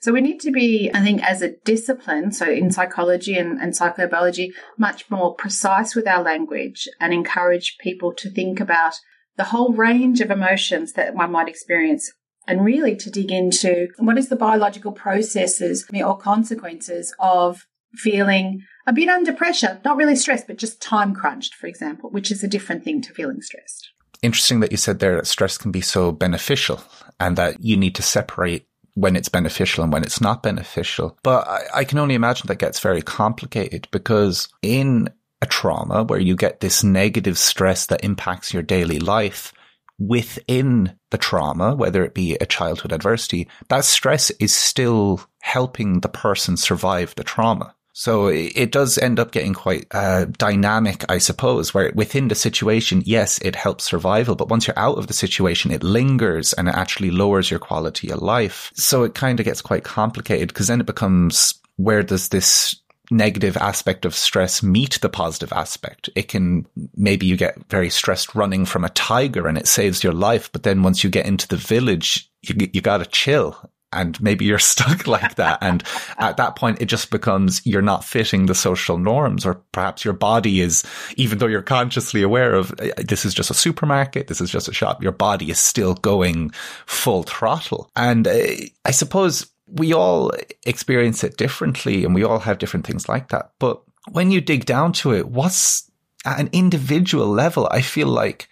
So 0.00 0.12
we 0.12 0.20
need 0.20 0.40
to 0.40 0.50
be, 0.50 0.90
I 0.94 1.02
think, 1.02 1.22
as 1.22 1.42
a 1.42 1.56
discipline, 1.64 2.32
so 2.32 2.48
in 2.48 2.70
psychology 2.70 3.36
and, 3.36 3.58
and 3.60 3.72
psychobiology, 3.72 4.48
much 4.78 5.10
more 5.10 5.34
precise 5.34 5.94
with 5.94 6.06
our 6.06 6.22
language 6.22 6.88
and 7.00 7.12
encourage 7.12 7.76
people 7.80 8.12
to 8.14 8.30
think 8.30 8.60
about 8.60 8.94
the 9.36 9.44
whole 9.44 9.72
range 9.72 10.20
of 10.20 10.30
emotions 10.30 10.92
that 10.92 11.14
one 11.14 11.32
might 11.32 11.48
experience 11.48 12.12
and 12.46 12.64
really 12.64 12.96
to 12.96 13.10
dig 13.10 13.30
into 13.30 13.88
what 13.98 14.18
is 14.18 14.28
the 14.28 14.36
biological 14.36 14.92
processes 14.92 15.86
or 16.04 16.16
consequences 16.18 17.14
of 17.18 17.66
feeling 17.94 18.62
a 18.86 18.92
bit 18.92 19.08
under 19.08 19.32
pressure, 19.32 19.80
not 19.84 19.96
really 19.96 20.16
stressed, 20.16 20.46
but 20.46 20.56
just 20.56 20.80
time 20.80 21.14
crunched, 21.14 21.54
for 21.54 21.66
example, 21.66 22.10
which 22.10 22.30
is 22.30 22.42
a 22.42 22.48
different 22.48 22.84
thing 22.84 23.02
to 23.02 23.12
feeling 23.12 23.40
stressed. 23.40 23.90
Interesting 24.22 24.60
that 24.60 24.70
you 24.70 24.76
said 24.76 24.98
there 24.98 25.16
that 25.16 25.26
stress 25.26 25.56
can 25.56 25.70
be 25.70 25.80
so 25.80 26.12
beneficial 26.12 26.82
and 27.18 27.36
that 27.36 27.62
you 27.62 27.76
need 27.76 27.94
to 27.96 28.02
separate 28.02 28.66
when 28.94 29.16
it's 29.16 29.28
beneficial 29.28 29.82
and 29.84 29.92
when 29.92 30.02
it's 30.02 30.20
not 30.20 30.42
beneficial. 30.42 31.16
But 31.22 31.46
I, 31.48 31.60
I 31.76 31.84
can 31.84 31.98
only 31.98 32.14
imagine 32.14 32.48
that 32.48 32.58
gets 32.58 32.80
very 32.80 33.02
complicated 33.02 33.88
because 33.90 34.48
in 34.62 35.08
a 35.42 35.46
trauma 35.46 36.04
where 36.04 36.20
you 36.20 36.36
get 36.36 36.60
this 36.60 36.84
negative 36.84 37.38
stress 37.38 37.86
that 37.86 38.04
impacts 38.04 38.52
your 38.52 38.62
daily 38.62 38.98
life, 38.98 39.54
within 40.00 40.96
the 41.10 41.18
trauma, 41.18 41.74
whether 41.74 42.02
it 42.02 42.14
be 42.14 42.34
a 42.34 42.46
childhood 42.46 42.90
adversity, 42.90 43.46
that 43.68 43.84
stress 43.84 44.30
is 44.32 44.54
still 44.54 45.20
helping 45.40 46.00
the 46.00 46.08
person 46.08 46.56
survive 46.56 47.14
the 47.16 47.24
trauma. 47.24 47.74
So 48.00 48.28
it 48.28 48.72
does 48.72 48.96
end 48.96 49.20
up 49.20 49.30
getting 49.30 49.52
quite 49.52 49.86
uh, 49.90 50.24
dynamic, 50.24 51.04
I 51.10 51.18
suppose, 51.18 51.74
where 51.74 51.92
within 51.94 52.28
the 52.28 52.34
situation, 52.34 53.02
yes, 53.04 53.36
it 53.42 53.54
helps 53.54 53.84
survival, 53.84 54.36
but 54.36 54.48
once 54.48 54.66
you're 54.66 54.78
out 54.78 54.96
of 54.96 55.06
the 55.06 55.12
situation, 55.12 55.70
it 55.70 55.82
lingers 55.82 56.54
and 56.54 56.66
it 56.66 56.74
actually 56.74 57.10
lowers 57.10 57.50
your 57.50 57.60
quality 57.60 58.10
of 58.10 58.22
life. 58.22 58.72
So 58.74 59.02
it 59.02 59.14
kind 59.14 59.38
of 59.38 59.44
gets 59.44 59.60
quite 59.60 59.84
complicated 59.84 60.48
because 60.48 60.68
then 60.68 60.80
it 60.80 60.86
becomes 60.86 61.60
where 61.76 62.02
does 62.02 62.30
this 62.30 62.74
negative 63.10 63.58
aspect 63.58 64.06
of 64.06 64.14
stress 64.14 64.62
meet 64.62 64.98
the 65.02 65.10
positive 65.10 65.52
aspect. 65.52 66.08
It 66.16 66.28
can, 66.28 66.64
maybe 66.96 67.26
you 67.26 67.36
get 67.36 67.68
very 67.68 67.90
stressed 67.90 68.34
running 68.34 68.64
from 68.64 68.82
a 68.82 68.88
tiger 68.88 69.46
and 69.46 69.58
it 69.58 69.68
saves 69.68 70.02
your 70.02 70.14
life. 70.14 70.50
But 70.50 70.62
then 70.62 70.82
once 70.82 71.04
you 71.04 71.10
get 71.10 71.26
into 71.26 71.46
the 71.48 71.58
village, 71.58 72.30
you, 72.40 72.66
you 72.72 72.80
gotta 72.80 73.04
chill 73.04 73.58
and 73.92 74.20
maybe 74.20 74.44
you're 74.44 74.58
stuck 74.74 75.06
like 75.06 75.36
that. 75.36 75.58
And 75.60 75.82
at 76.18 76.36
that 76.36 76.56
point, 76.56 76.80
it 76.80 76.86
just 76.86 77.10
becomes 77.10 77.64
you're 77.64 77.82
not 77.82 78.04
fitting 78.04 78.46
the 78.46 78.54
social 78.54 78.98
norms, 78.98 79.46
or 79.46 79.62
perhaps 79.72 80.04
your 80.04 80.14
body 80.14 80.60
is, 80.60 80.84
even 81.16 81.38
though 81.38 81.46
you're 81.46 81.62
consciously 81.62 82.22
aware 82.22 82.54
of 82.54 82.74
this 82.96 83.24
is 83.24 83.34
just 83.34 83.50
a 83.50 83.54
supermarket, 83.54 84.28
this 84.28 84.40
is 84.40 84.50
just 84.50 84.68
a 84.68 84.74
shop, 84.74 85.02
your 85.02 85.12
body 85.12 85.50
is 85.50 85.58
still 85.58 85.94
going 85.94 86.50
full 86.86 87.22
throttle. 87.22 87.90
And 87.96 88.26
uh, 88.26 88.46
I 88.84 88.90
suppose 88.90 89.50
we 89.66 89.92
all 89.92 90.32
experience 90.66 91.22
it 91.22 91.36
differently 91.36 92.04
and 92.04 92.14
we 92.14 92.24
all 92.24 92.40
have 92.40 92.58
different 92.58 92.86
things 92.86 93.08
like 93.08 93.28
that. 93.28 93.52
But 93.58 93.82
when 94.10 94.30
you 94.30 94.40
dig 94.40 94.64
down 94.64 94.92
to 94.94 95.12
it, 95.12 95.28
what's 95.28 95.90
at 96.24 96.40
an 96.40 96.50
individual 96.52 97.28
level, 97.28 97.68
I 97.70 97.80
feel 97.80 98.08
like 98.08 98.48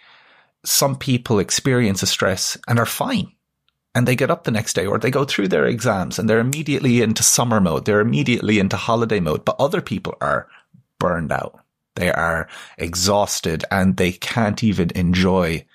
some 0.65 0.95
people 0.95 1.39
experience 1.39 2.03
a 2.03 2.07
stress 2.07 2.57
and 2.67 2.79
are 2.79 2.85
fine. 2.85 3.31
And 3.95 4.07
they 4.07 4.15
get 4.15 4.31
up 4.31 4.43
the 4.43 4.51
next 4.51 4.73
day 4.73 4.85
or 4.85 4.99
they 4.99 5.11
go 5.11 5.25
through 5.25 5.47
their 5.47 5.65
exams 5.65 6.19
and 6.19 6.29
they're 6.29 6.39
immediately 6.39 7.01
into 7.01 7.23
summer 7.23 7.59
mode. 7.59 7.85
They're 7.85 7.99
immediately 8.01 8.59
into 8.59 8.77
holiday 8.77 9.19
mode. 9.19 9.43
But 9.43 9.55
other 9.59 9.81
people 9.81 10.15
are 10.21 10.47
burned 10.99 11.31
out. 11.31 11.59
They 11.95 12.11
are 12.11 12.47
exhausted 12.77 13.65
and 13.71 13.97
they 13.97 14.11
can't 14.11 14.63
even 14.63 14.91
enjoy 14.95 15.65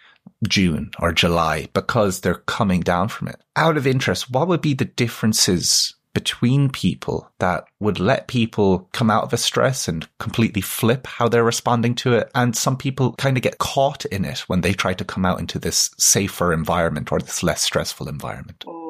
June 0.49 0.91
or 0.99 1.13
July 1.13 1.69
because 1.73 2.21
they're 2.21 2.35
coming 2.35 2.81
down 2.81 3.09
from 3.09 3.29
it. 3.29 3.41
Out 3.57 3.77
of 3.77 3.87
interest, 3.87 4.31
what 4.31 4.49
would 4.49 4.61
be 4.61 4.75
the 4.75 4.85
differences 4.85 5.94
between 6.15 6.71
people 6.71 7.31
that 7.41 7.65
would 7.81 8.01
let 8.01 8.29
people 8.29 8.89
come 8.93 9.11
out 9.11 9.25
of 9.25 9.33
a 9.33 9.37
stress 9.37 9.89
and 9.89 10.09
completely 10.19 10.63
flip 10.63 11.07
how 11.07 11.29
they're 11.29 11.45
responding 11.45 11.95
to 11.97 12.15
it. 12.15 12.31
And 12.35 12.57
some 12.57 12.77
people 12.77 13.13
kind 13.15 13.37
of 13.37 13.43
get 13.43 13.59
caught 13.59 14.05
in 14.07 14.25
it 14.25 14.39
when 14.41 14.63
they 14.63 14.73
try 14.73 14.95
to 14.95 15.05
come 15.05 15.27
out 15.27 15.41
into 15.41 15.59
this 15.59 15.91
safer 15.99 16.53
environment 16.53 17.13
or 17.13 17.19
this 17.19 17.43
less 17.43 17.63
stressful 17.63 18.09
environment. 18.09 18.65
Oh, 18.67 18.85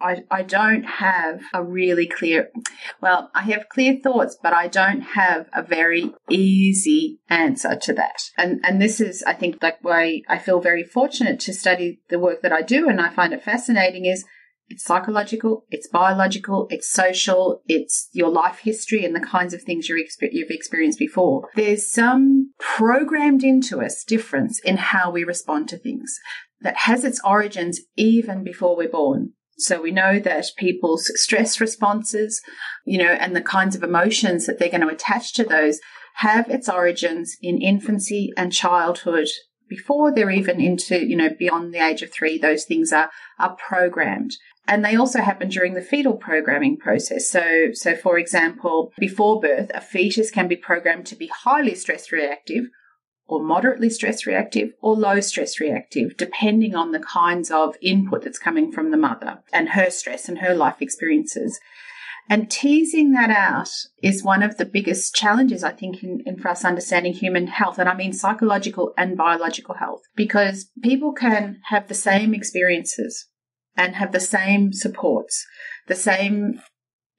I, 0.00 0.18
I 0.30 0.42
don't 0.42 0.84
have 0.84 1.42
a 1.52 1.62
really 1.62 2.06
clear, 2.06 2.50
well, 3.00 3.30
I 3.34 3.42
have 3.42 3.68
clear 3.68 3.98
thoughts, 4.00 4.36
but 4.40 4.52
I 4.52 4.68
don't 4.68 5.00
have 5.00 5.48
a 5.52 5.62
very 5.62 6.14
easy 6.30 7.18
answer 7.28 7.74
to 7.74 7.92
that. 7.94 8.30
And, 8.36 8.60
and 8.62 8.80
this 8.80 9.00
is, 9.00 9.24
I 9.24 9.34
think, 9.34 9.60
like 9.60 9.78
why 9.82 10.22
I 10.28 10.38
feel 10.38 10.60
very 10.60 10.84
fortunate 10.84 11.40
to 11.40 11.52
study 11.52 12.00
the 12.08 12.20
work 12.20 12.42
that 12.42 12.52
I 12.52 12.62
do. 12.62 12.88
And 12.88 13.00
I 13.00 13.10
find 13.10 13.32
it 13.32 13.42
fascinating 13.42 14.04
is 14.04 14.24
it's 14.68 14.84
psychological, 14.84 15.64
it's 15.70 15.88
biological, 15.88 16.66
it's 16.70 16.90
social, 16.90 17.62
it's 17.66 18.08
your 18.12 18.30
life 18.30 18.60
history 18.60 19.04
and 19.04 19.14
the 19.14 19.20
kinds 19.20 19.54
of 19.54 19.62
things 19.62 19.88
you've 19.88 20.50
experienced 20.50 20.98
before. 20.98 21.48
There's 21.54 21.90
some 21.90 22.52
programmed 22.58 23.42
into 23.42 23.80
us 23.80 24.04
difference 24.04 24.60
in 24.60 24.76
how 24.76 25.10
we 25.10 25.24
respond 25.24 25.68
to 25.70 25.78
things 25.78 26.18
that 26.60 26.76
has 26.76 27.04
its 27.04 27.20
origins 27.24 27.80
even 27.96 28.44
before 28.44 28.76
we're 28.76 28.88
born. 28.88 29.32
So 29.58 29.80
we 29.80 29.90
know 29.90 30.20
that 30.20 30.46
people's 30.56 31.10
stress 31.14 31.60
responses, 31.60 32.40
you 32.84 32.98
know, 32.98 33.12
and 33.12 33.34
the 33.34 33.40
kinds 33.40 33.74
of 33.74 33.82
emotions 33.82 34.46
that 34.46 34.58
they're 34.58 34.68
going 34.68 34.82
to 34.82 34.88
attach 34.88 35.32
to 35.34 35.44
those 35.44 35.80
have 36.16 36.48
its 36.50 36.68
origins 36.68 37.36
in 37.40 37.60
infancy 37.62 38.30
and 38.36 38.52
childhood 38.52 39.28
before 39.68 40.12
they're 40.12 40.30
even 40.30 40.60
into, 40.60 41.04
you 41.04 41.16
know, 41.16 41.30
beyond 41.30 41.72
the 41.72 41.84
age 41.84 42.02
of 42.02 42.12
three, 42.12 42.38
those 42.38 42.64
things 42.64 42.92
are, 42.92 43.10
are 43.38 43.56
programmed. 43.56 44.36
And 44.66 44.84
they 44.84 44.96
also 44.96 45.20
happen 45.20 45.48
during 45.48 45.74
the 45.74 45.80
fetal 45.80 46.14
programming 46.14 46.76
process. 46.76 47.30
So, 47.30 47.68
so 47.72 47.96
for 47.96 48.18
example, 48.18 48.92
before 48.98 49.40
birth, 49.40 49.70
a 49.74 49.80
fetus 49.80 50.30
can 50.30 50.46
be 50.46 50.56
programmed 50.56 51.06
to 51.06 51.16
be 51.16 51.28
highly 51.28 51.74
stress 51.74 52.12
reactive 52.12 52.66
or 53.26 53.42
moderately 53.42 53.90
stress 53.90 54.26
reactive 54.26 54.72
or 54.80 54.94
low 54.94 55.20
stress 55.20 55.60
reactive, 55.60 56.16
depending 56.16 56.74
on 56.74 56.92
the 56.92 56.98
kinds 56.98 57.50
of 57.50 57.76
input 57.80 58.22
that's 58.22 58.38
coming 58.38 58.72
from 58.72 58.90
the 58.90 58.96
mother 58.96 59.38
and 59.52 59.70
her 59.70 59.90
stress 59.90 60.28
and 60.28 60.38
her 60.38 60.54
life 60.54 60.80
experiences. 60.80 61.60
And 62.30 62.50
teasing 62.50 63.12
that 63.12 63.30
out 63.30 63.70
is 64.02 64.22
one 64.22 64.42
of 64.42 64.58
the 64.58 64.66
biggest 64.66 65.14
challenges, 65.14 65.64
I 65.64 65.72
think, 65.72 66.02
in, 66.02 66.22
in, 66.26 66.38
for 66.38 66.48
us 66.48 66.64
understanding 66.64 67.14
human 67.14 67.46
health. 67.46 67.78
And 67.78 67.88
I 67.88 67.94
mean 67.94 68.12
psychological 68.12 68.92
and 68.98 69.16
biological 69.16 69.76
health, 69.76 70.02
because 70.14 70.70
people 70.82 71.12
can 71.12 71.60
have 71.68 71.88
the 71.88 71.94
same 71.94 72.34
experiences 72.34 73.28
and 73.76 73.94
have 73.94 74.12
the 74.12 74.20
same 74.20 74.72
supports, 74.72 75.46
the 75.86 75.94
same 75.94 76.60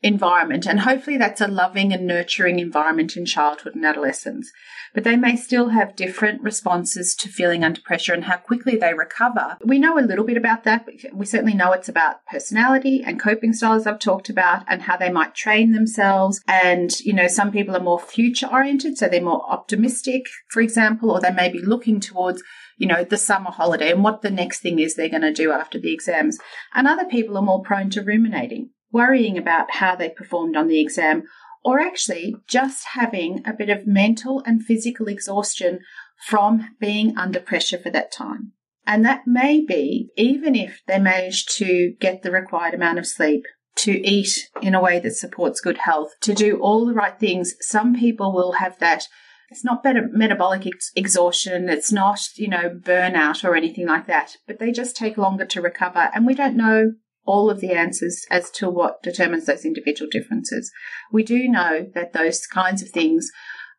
environment. 0.02 0.66
And 0.66 0.82
hopefully 0.82 1.18
that's 1.18 1.42
a 1.42 1.48
loving 1.48 1.92
and 1.92 2.08
nurturing 2.08 2.60
environment 2.60 3.18
in 3.18 3.26
childhood 3.26 3.76
and 3.76 3.86
adolescence. 3.86 4.52
But 4.94 5.04
they 5.04 5.18
may 5.18 5.36
still 5.36 5.70
have 5.70 5.96
different 5.96 6.42
responses 6.42 7.14
to 7.16 7.30
feeling 7.30 7.64
under 7.64 7.82
pressure 7.82 8.14
and 8.14 8.24
how 8.24 8.38
quickly 8.38 8.76
they 8.76 8.94
recover. 8.94 9.58
We 9.64 9.78
know 9.78 10.00
a 10.00 10.02
little 10.02 10.26
bit 10.26 10.38
about 10.38 10.64
that. 10.64 10.88
We 11.14 11.26
certainly 11.26 11.54
know 11.54 11.74
it's 11.74 11.90
about 11.90 12.26
personality 12.26 13.04
and 13.06 13.20
coping 13.20 13.54
styles 13.54 13.86
I've 13.86 14.00
talked 14.00 14.30
about 14.30 14.64
and 14.68 14.84
how 14.84 14.98
they 14.98 15.12
might 15.12 15.36
train 15.36 15.74
themselves. 15.74 16.42
And, 16.48 16.98
you 17.02 17.14
know, 17.14 17.28
some 17.28 17.52
people 17.52 17.76
are 17.76 17.82
more 17.82 18.00
future 18.00 18.48
oriented. 18.48 18.98
So 18.98 19.08
they're 19.08 19.22
more 19.22 19.46
optimistic, 19.52 20.28
for 20.48 20.62
example, 20.62 21.12
or 21.12 21.20
they 21.20 21.32
may 21.32 21.50
be 21.52 21.62
looking 21.62 22.00
towards 22.00 22.42
you 22.78 22.88
know, 22.88 23.04
the 23.04 23.18
summer 23.18 23.52
holiday 23.52 23.92
and 23.92 24.06
what 24.06 24.22
the 24.22 24.32
next 24.32 24.62
thing 24.62 24.80
is 24.80 24.96
they're 24.96 25.10
going 25.10 25.22
to 25.22 25.34
do 25.34 25.52
after 25.52 25.78
the 25.78 25.94
exams. 25.94 26.40
And 26.74 26.88
other 26.88 27.04
people 27.04 27.38
are 27.38 27.42
more 27.42 27.62
prone 27.62 27.90
to 27.90 28.02
ruminating 28.02 28.70
worrying 28.92 29.38
about 29.38 29.72
how 29.76 29.96
they 29.96 30.10
performed 30.10 30.56
on 30.56 30.68
the 30.68 30.80
exam, 30.80 31.24
or 31.64 31.80
actually 31.80 32.36
just 32.48 32.88
having 32.94 33.44
a 33.46 33.54
bit 33.54 33.70
of 33.70 33.86
mental 33.86 34.42
and 34.46 34.64
physical 34.64 35.08
exhaustion 35.08 35.80
from 36.28 36.70
being 36.80 37.18
under 37.18 37.40
pressure 37.40 37.78
for 37.78 37.90
that 37.90 38.12
time. 38.12 38.54
And 38.86 39.06
that 39.06 39.28
may 39.28 39.64
be 39.64 40.10
even 40.18 40.56
if 40.56 40.82
they 40.88 41.00
manage 41.00 41.46
to 41.58 41.94
get 42.00 42.24
the 42.24 42.32
required 42.32 42.74
amount 42.74 43.00
of 43.00 43.06
sleep, 43.06 43.44
to 43.76 44.06
eat 44.06 44.50
in 44.62 44.76
a 44.76 44.82
way 44.82 45.00
that 45.00 45.16
supports 45.16 45.62
good 45.62 45.78
health, 45.78 46.12
to 46.22 46.34
do 46.34 46.60
all 46.60 46.86
the 46.86 46.94
right 46.94 47.18
things. 47.18 47.54
Some 47.62 47.96
people 47.96 48.34
will 48.34 48.54
have 48.54 48.78
that. 48.80 49.06
It's 49.50 49.64
not 49.64 49.84
better 49.84 50.10
metabolic 50.12 50.68
ex- 50.68 50.92
exhaustion. 50.96 51.70
It's 51.70 51.92
not, 51.92 52.20
you 52.36 52.50
know, 52.50 52.70
burnout 52.70 53.44
or 53.44 53.56
anything 53.56 53.88
like 53.88 54.08
that, 54.08 54.36
but 54.48 54.60
they 54.60 54.72
just 54.72 54.96
take 54.96 55.18
longer 55.18 55.46
to 55.46 55.62
recover. 55.62 56.10
And 56.14 56.26
we 56.26 56.36
don't 56.36 56.58
know 56.58 56.94
all 57.30 57.52
of 57.52 57.60
the 57.60 57.72
answers 57.72 58.26
as 58.32 58.50
to 58.50 58.70
what 58.70 59.04
determines 59.04 59.46
those 59.46 59.64
individual 59.64 60.10
differences. 60.10 60.72
We 61.12 61.24
do 61.24 61.48
know 61.48 61.86
that 61.94 62.14
those 62.14 62.48
kinds 62.48 62.82
of 62.82 62.90
things 62.90 63.30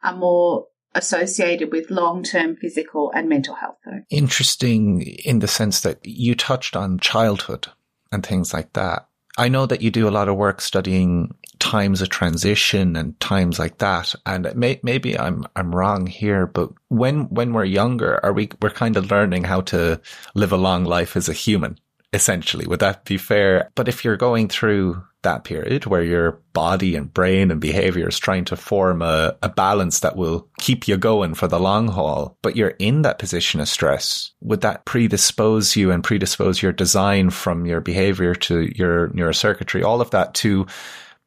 are 0.04 0.16
more 0.16 0.66
associated 0.94 1.72
with 1.72 1.90
long 1.90 2.22
term 2.22 2.56
physical 2.56 3.10
and 3.12 3.28
mental 3.28 3.56
health, 3.56 3.78
though. 3.84 4.02
Interesting 4.08 5.02
in 5.02 5.40
the 5.40 5.48
sense 5.48 5.80
that 5.80 5.98
you 6.04 6.36
touched 6.36 6.76
on 6.76 7.00
childhood 7.00 7.66
and 8.12 8.24
things 8.24 8.54
like 8.54 8.72
that. 8.74 9.08
I 9.36 9.48
know 9.48 9.66
that 9.66 9.82
you 9.82 9.90
do 9.90 10.08
a 10.08 10.10
lot 10.10 10.28
of 10.28 10.36
work 10.36 10.60
studying 10.60 11.34
times 11.58 12.02
of 12.02 12.08
transition 12.08 12.94
and 12.94 13.18
times 13.20 13.58
like 13.58 13.78
that. 13.78 14.14
And 14.26 14.54
may, 14.54 14.80
maybe 14.82 15.18
I'm 15.18 15.44
I'm 15.56 15.74
wrong 15.74 16.06
here, 16.06 16.46
but 16.46 16.70
when 16.88 17.28
when 17.30 17.52
we're 17.52 17.64
younger, 17.64 18.24
are 18.24 18.32
we 18.32 18.50
we're 18.62 18.70
kind 18.70 18.96
of 18.96 19.10
learning 19.10 19.44
how 19.44 19.62
to 19.62 20.00
live 20.34 20.52
a 20.52 20.56
long 20.56 20.84
life 20.84 21.16
as 21.16 21.28
a 21.28 21.32
human? 21.32 21.78
Essentially. 22.12 22.66
Would 22.66 22.80
that 22.80 23.04
be 23.04 23.16
fair? 23.16 23.70
But 23.74 23.88
if 23.88 24.04
you're 24.04 24.16
going 24.16 24.48
through 24.48 25.02
that 25.22 25.44
period 25.44 25.84
where 25.86 26.02
your 26.02 26.40
body 26.52 26.96
and 26.96 27.12
brain 27.12 27.50
and 27.50 27.60
behavior 27.60 28.08
is 28.08 28.18
trying 28.18 28.44
to 28.46 28.56
form 28.56 29.02
a, 29.02 29.36
a 29.42 29.48
balance 29.48 30.00
that 30.00 30.16
will 30.16 30.48
keep 30.58 30.88
you 30.88 30.96
going 30.96 31.34
for 31.34 31.46
the 31.46 31.60
long 31.60 31.88
haul, 31.88 32.38
but 32.42 32.56
you're 32.56 32.74
in 32.78 33.02
that 33.02 33.18
position 33.18 33.60
of 33.60 33.68
stress, 33.68 34.32
would 34.40 34.62
that 34.62 34.84
predispose 34.86 35.76
you 35.76 35.90
and 35.90 36.02
predispose 36.02 36.62
your 36.62 36.72
design 36.72 37.30
from 37.30 37.66
your 37.66 37.80
behavior 37.80 38.34
to 38.34 38.70
your 38.74 39.08
neurocircuitry, 39.08 39.84
all 39.84 40.00
of 40.00 40.10
that 40.10 40.34
to 40.34 40.66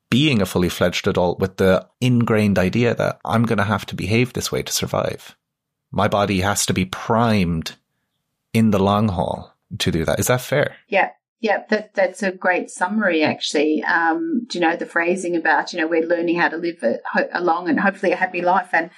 being 0.09 0.41
a 0.41 0.45
fully 0.45 0.69
fledged 0.69 1.07
adult 1.07 1.39
with 1.39 1.57
the 1.57 1.87
ingrained 2.01 2.57
idea 2.57 2.95
that 2.95 3.19
I'm 3.25 3.43
going 3.43 3.57
to 3.57 3.63
have 3.63 3.85
to 3.87 3.95
behave 3.95 4.33
this 4.33 4.51
way 4.51 4.63
to 4.63 4.73
survive? 4.73 5.35
My 5.91 6.07
body 6.07 6.41
has 6.41 6.65
to 6.65 6.73
be 6.73 6.85
primed 6.85 7.75
in 8.53 8.71
the 8.71 8.79
long 8.79 9.09
haul 9.09 9.52
to 9.79 9.91
do 9.91 10.05
that. 10.05 10.19
Is 10.19 10.27
that 10.27 10.41
fair? 10.41 10.75
Yeah. 10.87 11.09
Yeah, 11.39 11.63
that, 11.71 11.93
that's 11.93 12.23
a 12.23 12.31
great 12.31 12.69
summary, 12.69 13.21
actually. 13.21 13.83
Um, 13.83 14.45
do 14.47 14.57
you 14.57 14.65
know 14.65 14.77
the 14.77 14.85
phrasing 14.85 15.35
about, 15.35 15.73
you 15.73 15.79
know, 15.79 15.87
we're 15.87 16.07
learning 16.07 16.39
how 16.39 16.47
to 16.47 16.55
live 16.55 16.81
a, 16.83 16.99
a 17.33 17.41
long 17.41 17.67
and 17.67 17.81
hopefully 17.81 18.13
a 18.13 18.15
happy 18.15 18.41
life. 18.41 18.69
And 18.71 18.89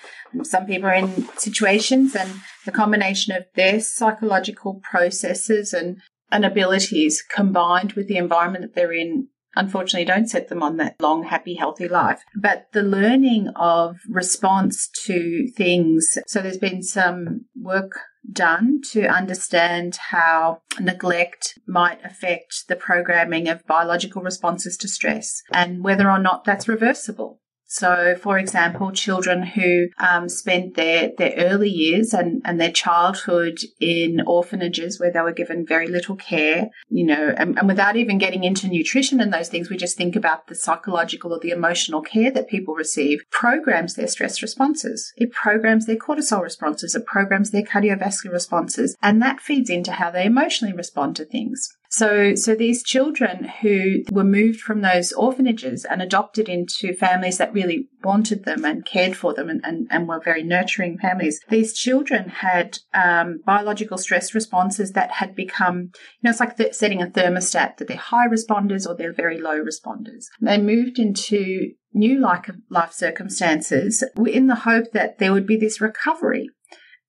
some 0.44 0.68
people 0.68 0.88
are 0.88 0.94
in 0.94 1.28
situations 1.40 2.16
and 2.16 2.32
the 2.64 2.72
combination 2.72 3.36
of 3.36 3.46
their 3.56 3.80
psychological 3.80 4.80
processes 4.88 5.74
and, 5.74 5.98
and 6.32 6.46
abilities 6.46 7.24
combined 7.28 7.94
with 7.94 8.08
the 8.08 8.18
environment 8.18 8.64
that 8.64 8.76
they're 8.76 8.94
in 8.94 9.30
unfortunately 9.56 10.06
don't 10.06 10.30
set 10.30 10.50
them 10.50 10.62
on 10.62 10.78
that 10.78 10.96
long, 11.00 11.24
happy, 11.24 11.56
healthy 11.56 11.88
life. 11.88 12.22
But 12.36 12.68
the 12.74 12.84
learning 12.84 13.50
of 13.56 13.98
response 14.10 14.90
to 15.06 15.48
things. 15.56 16.18
So 16.28 16.42
there's 16.42 16.58
been 16.58 16.84
some 16.84 17.46
work 17.56 18.00
done 18.32 18.82
to 18.92 19.08
understand 19.08 19.98
how 20.10 20.62
neglect 20.80 21.58
might 21.68 22.04
affect 22.04 22.68
the 22.68 22.76
programming 22.76 23.48
of 23.48 23.66
biological 23.66 24.22
responses 24.22 24.78
to 24.78 24.88
stress 24.88 25.42
and 25.52 25.84
whether 25.84 26.10
or 26.10 26.20
not 26.20 26.44
that's 26.44 26.68
reversible. 26.68 27.40
So, 27.78 28.16
for 28.22 28.40
example, 28.40 28.94
children 28.94 29.44
who 29.44 29.90
um, 30.00 30.30
spent 30.30 30.76
their, 30.76 31.12
their 31.18 31.34
early 31.36 31.70
years 31.70 32.14
and, 32.14 32.42
and 32.46 32.60
their 32.60 32.72
childhood 32.72 33.58
in 33.82 34.22
orphanages 34.26 34.98
where 34.98 35.12
they 35.12 35.20
were 35.20 35.34
given 35.34 35.66
very 35.66 35.88
little 35.88 36.16
care, 36.16 36.70
you 36.88 37.06
know, 37.06 37.34
and, 37.38 37.60
and 37.60 37.68
without 37.68 37.98
even 37.98 38.18
getting 38.18 38.46
into 38.46 38.70
nutrition 38.70 39.20
and 39.20 39.34
those 39.34 39.50
things, 39.50 39.70
we 39.70 39.76
just 39.76 39.98
think 39.98 40.16
about 40.16 40.48
the 40.48 40.56
psychological 40.56 41.34
or 41.34 41.40
the 41.42 41.50
emotional 41.50 42.02
care 42.02 42.32
that 42.32 42.48
people 42.48 42.76
receive, 42.76 43.26
programs 43.30 43.96
their 43.96 44.08
stress 44.08 44.42
responses. 44.42 45.12
It 45.18 45.34
programs 45.34 45.86
their 45.86 45.98
cortisol 45.98 46.44
responses. 46.44 46.96
It 46.96 47.06
programs 47.06 47.52
their 47.52 47.64
cardiovascular 47.64 48.32
responses. 48.32 48.96
And 49.02 49.22
that 49.22 49.42
feeds 49.42 49.70
into 49.70 49.92
how 49.92 50.12
they 50.12 50.24
emotionally 50.24 50.74
respond 50.74 51.18
to 51.18 51.26
things. 51.26 51.76
So, 51.90 52.36
so 52.36 52.56
these 52.56 52.84
children 52.84 53.50
who 53.62 54.04
were 54.12 54.24
moved 54.24 54.60
from 54.60 54.82
those 54.82 55.12
orphanages 55.14 55.86
and 55.86 56.02
adopted 56.02 56.50
into 56.50 56.94
families 56.94 57.38
that 57.38 57.54
really 57.54 57.88
wanted 58.04 58.46
them 58.46 58.66
and 58.66 58.86
cared 58.86 59.16
for 59.16 59.34
them 59.34 59.50
and, 59.50 59.62
and, 59.64 59.88
and 59.90 60.08
were 60.08 60.20
very 60.20 60.44
nurturing 60.44 60.98
families, 60.98 61.40
these 61.50 61.74
children 61.74 62.30
had 62.30 62.80
um, 62.94 63.40
biological 63.46 63.98
stress 63.98 64.34
responses 64.34 64.92
that 64.92 65.12
had 65.12 65.36
become, 65.36 65.82
you 65.82 66.24
know, 66.24 66.32
it's 66.32 66.40
like 66.40 66.58
the, 66.58 66.74
setting 66.74 67.02
a 67.02 67.08
thermostat 67.08 67.78
that 67.78 67.88
they're 67.88 67.98
high 67.98 68.28
responders 68.28 68.88
or 68.88 68.96
they're 68.96 69.14
very 69.14 69.40
low 69.40 69.60
responders. 69.64 70.26
They 70.42 70.58
moved 70.58 71.00
into 71.00 71.72
new 71.94 72.20
life 72.20 72.92
circumstances 72.92 74.04
in 74.28 74.48
the 74.48 74.56
hope 74.56 74.92
that 74.92 75.18
there 75.18 75.32
would 75.32 75.48
be 75.48 75.58
this 75.58 75.80
recovery. 75.80 76.50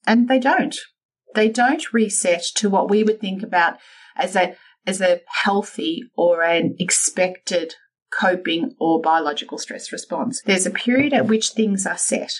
And 0.06 0.28
they 0.28 0.38
don't. 0.38 0.76
They 1.34 1.48
don't 1.48 1.92
reset 1.92 2.44
to 2.54 2.70
what 2.70 2.88
we 2.88 3.02
would 3.02 3.20
think 3.20 3.42
about 3.42 3.78
as 4.16 4.36
a 4.36 4.56
as 4.86 5.00
a 5.00 5.20
healthy 5.26 6.02
or 6.16 6.42
an 6.42 6.76
expected 6.78 7.74
coping 8.12 8.74
or 8.78 9.00
biological 9.00 9.58
stress 9.58 9.90
response. 9.92 10.40
There's 10.46 10.66
a 10.66 10.70
period 10.70 11.12
at 11.12 11.26
which 11.26 11.50
things 11.50 11.86
are 11.86 11.98
set, 11.98 12.32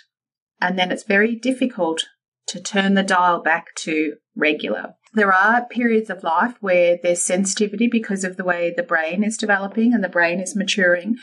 and 0.61 0.78
then 0.78 0.92
it's 0.92 1.02
very 1.02 1.35
difficult 1.35 2.04
to 2.49 2.61
turn 2.61 2.95
the 2.95 3.02
dial 3.02 3.42
back 3.42 3.75
to 3.75 4.14
regular. 4.37 4.95
There 5.14 5.33
are 5.33 5.66
periods 5.66 6.11
of 6.11 6.23
life 6.23 6.54
where 6.61 6.99
there's 7.02 7.25
sensitivity 7.25 7.89
because 7.89 8.23
of 8.23 8.36
the 8.36 8.45
way 8.45 8.73
the 8.76 8.82
brain 8.82 9.25
is 9.25 9.36
developing 9.36 9.93
and 9.93 10.04
the 10.04 10.08
brain 10.08 10.41
is 10.41 10.54
maturing, 10.54 11.17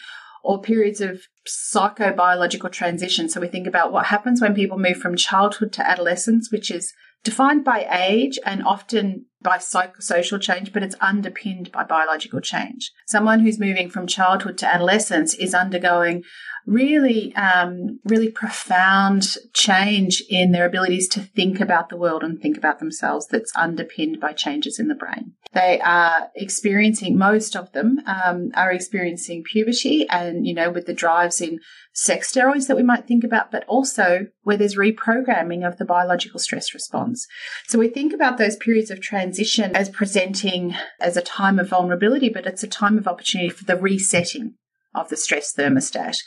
or 0.44 0.62
periods 0.62 1.00
of 1.00 1.22
psychobiological 1.48 2.72
transition. 2.72 3.30
So 3.30 3.40
we 3.40 3.48
think 3.48 3.68
about 3.68 3.94
what 3.94 4.08
happens 4.08 4.42
when 4.42 4.54
people 4.54 4.78
move 4.78 4.98
from 4.98 5.16
childhood 5.16 5.72
to 5.74 5.88
adolescence, 5.88 6.52
which 6.52 6.70
is 6.70 6.94
defined 7.24 7.64
by 7.64 7.88
age 7.90 8.38
and 8.46 8.64
often 8.64 9.26
by 9.44 9.58
psychosocial 9.58 10.42
change, 10.42 10.74
but 10.74 10.84
it's 10.84 10.96
underpinned 11.02 11.72
by 11.72 11.84
biological 11.84 12.40
change. 12.40 12.92
Someone 13.06 13.42
who's 13.42 13.60
moving 13.60 13.90
from 13.90 14.08
childhood 14.08 14.58
to 14.60 14.74
adolescence 14.74 15.34
is 15.34 15.54
undergoing 15.54 16.24
really, 16.66 17.36
um, 17.36 18.00
really 18.06 18.30
profound 18.30 19.36
change 19.54 20.24
in 20.30 20.52
their 20.52 20.66
abilities 20.66 21.10
to 21.10 21.20
think 21.20 21.60
about 21.60 21.90
the 21.90 21.98
world 21.98 22.24
and 22.24 22.40
think 22.40 22.58
about 22.58 22.80
themselves 22.80 23.28
that's 23.28 23.52
underpinned 23.56 24.20
by 24.20 24.32
changes 24.32 24.80
in 24.80 24.88
the 24.88 24.96
brain. 24.96 25.34
They 25.54 25.80
are 25.82 26.30
experiencing, 26.36 27.18
most 27.18 27.56
of 27.56 27.72
them 27.74 28.00
um, 28.08 28.52
are 28.56 28.72
experiencing 28.72 29.44
puberty 29.44 30.08
and, 30.10 30.48
you 30.48 30.54
know, 30.54 30.72
with 30.72 30.86
the 30.86 30.94
drives 30.94 31.42
in 31.42 31.60
sex 31.94 32.32
steroids 32.32 32.68
that 32.68 32.78
we 32.78 32.82
might 32.82 33.08
think 33.08 33.24
about, 33.24 33.52
but 33.52 33.64
also 33.68 34.28
where 34.42 34.58
there's 34.58 34.78
reprogramming 34.78 35.68
of 35.68 35.78
the 35.78 35.86
biological 35.86 36.40
stress 36.40 36.74
response. 36.74 37.28
So 37.68 37.78
we 37.78 37.88
think 37.88 38.14
about 38.14 38.38
those 38.38 38.56
periods 38.56 38.90
of 38.90 39.00
transition 39.00 39.33
as 39.76 39.90
presenting 39.90 40.76
as 41.00 41.18
a 41.18 41.22
time 41.22 41.60
of 41.60 41.70
vulnerability, 41.70 42.30
but 42.30 42.46
it's 42.46 42.64
a 42.64 42.68
time 42.68 42.98
of 42.98 43.08
opportunity 43.08 43.50
for 43.50 43.66
the 43.66 43.78
resetting 43.78 44.56
of 44.96 45.10
the 45.10 45.18
stress 45.18 45.54
thermostat. 45.54 46.18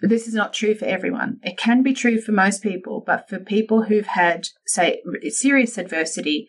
But 0.00 0.10
this 0.10 0.26
is 0.26 0.34
not 0.34 0.52
true 0.52 0.74
for 0.74 0.86
everyone. 0.86 1.38
It 1.42 1.58
can 1.58 1.82
be 1.82 1.92
true 1.92 2.20
for 2.20 2.32
most 2.32 2.62
people, 2.62 3.02
but 3.06 3.28
for 3.28 3.38
people 3.38 3.84
who've 3.84 4.06
had, 4.06 4.48
say, 4.66 5.02
serious 5.28 5.78
adversity, 5.78 6.48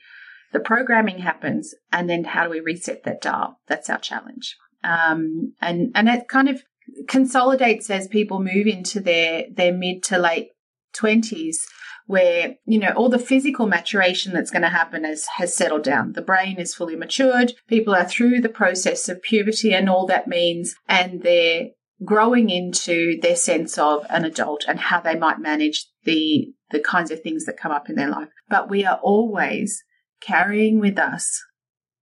the 0.54 0.60
programming 0.60 1.20
happens, 1.20 1.74
and 1.92 2.10
then 2.10 2.24
how 2.24 2.46
do 2.46 2.50
we 2.50 2.60
reset 2.60 3.04
that 3.04 3.22
dial? 3.22 3.60
That's 3.68 3.90
our 3.90 4.00
challenge. 4.00 4.56
Um, 4.84 5.54
and 5.62 5.92
and 5.94 6.08
it 6.08 6.28
kind 6.30 6.48
of 6.48 6.64
consolidates 7.08 7.90
as 7.90 8.08
people 8.08 8.40
move 8.40 8.68
into 8.68 9.00
their 9.00 9.46
their 9.52 9.74
mid 9.74 10.04
to 10.04 10.18
late 10.18 10.50
twenties 10.94 11.68
where 12.08 12.56
you 12.66 12.80
know 12.80 12.92
all 12.96 13.10
the 13.10 13.20
physical 13.20 13.68
maturation 13.68 14.34
that's 14.34 14.50
going 14.50 14.64
to 14.64 14.70
happen 14.70 15.04
has 15.04 15.26
has 15.38 15.56
settled 15.56 15.84
down 15.84 16.14
the 16.14 16.22
brain 16.22 16.58
is 16.58 16.74
fully 16.74 16.96
matured 16.96 17.54
people 17.68 17.94
are 17.94 18.06
through 18.06 18.42
the 18.42 18.50
process 18.50 19.08
of 19.08 19.22
puberty 19.22 19.74
and 19.74 19.90
all 19.90 20.08
that 20.08 20.28
means 20.28 20.74
and 20.88 21.22
they're 21.22 21.68
growing 22.04 22.50
into 22.50 23.20
their 23.22 23.36
sense 23.36 23.78
of 23.78 24.06
an 24.10 24.24
adult 24.24 24.64
and 24.68 24.80
how 24.80 25.00
they 25.00 25.16
might 25.16 25.40
manage 25.40 25.88
the 26.06 26.48
the 26.72 26.80
kinds 26.80 27.12
of 27.12 27.22
things 27.22 27.46
that 27.46 27.58
come 27.58 27.72
up 27.72 27.90
in 27.90 27.96
their 27.96 28.10
life 28.10 28.30
but 28.50 28.70
we 28.70 28.86
are 28.86 29.00
always 29.04 29.84
carrying 30.22 30.80
with 30.80 30.98
us 30.98 31.44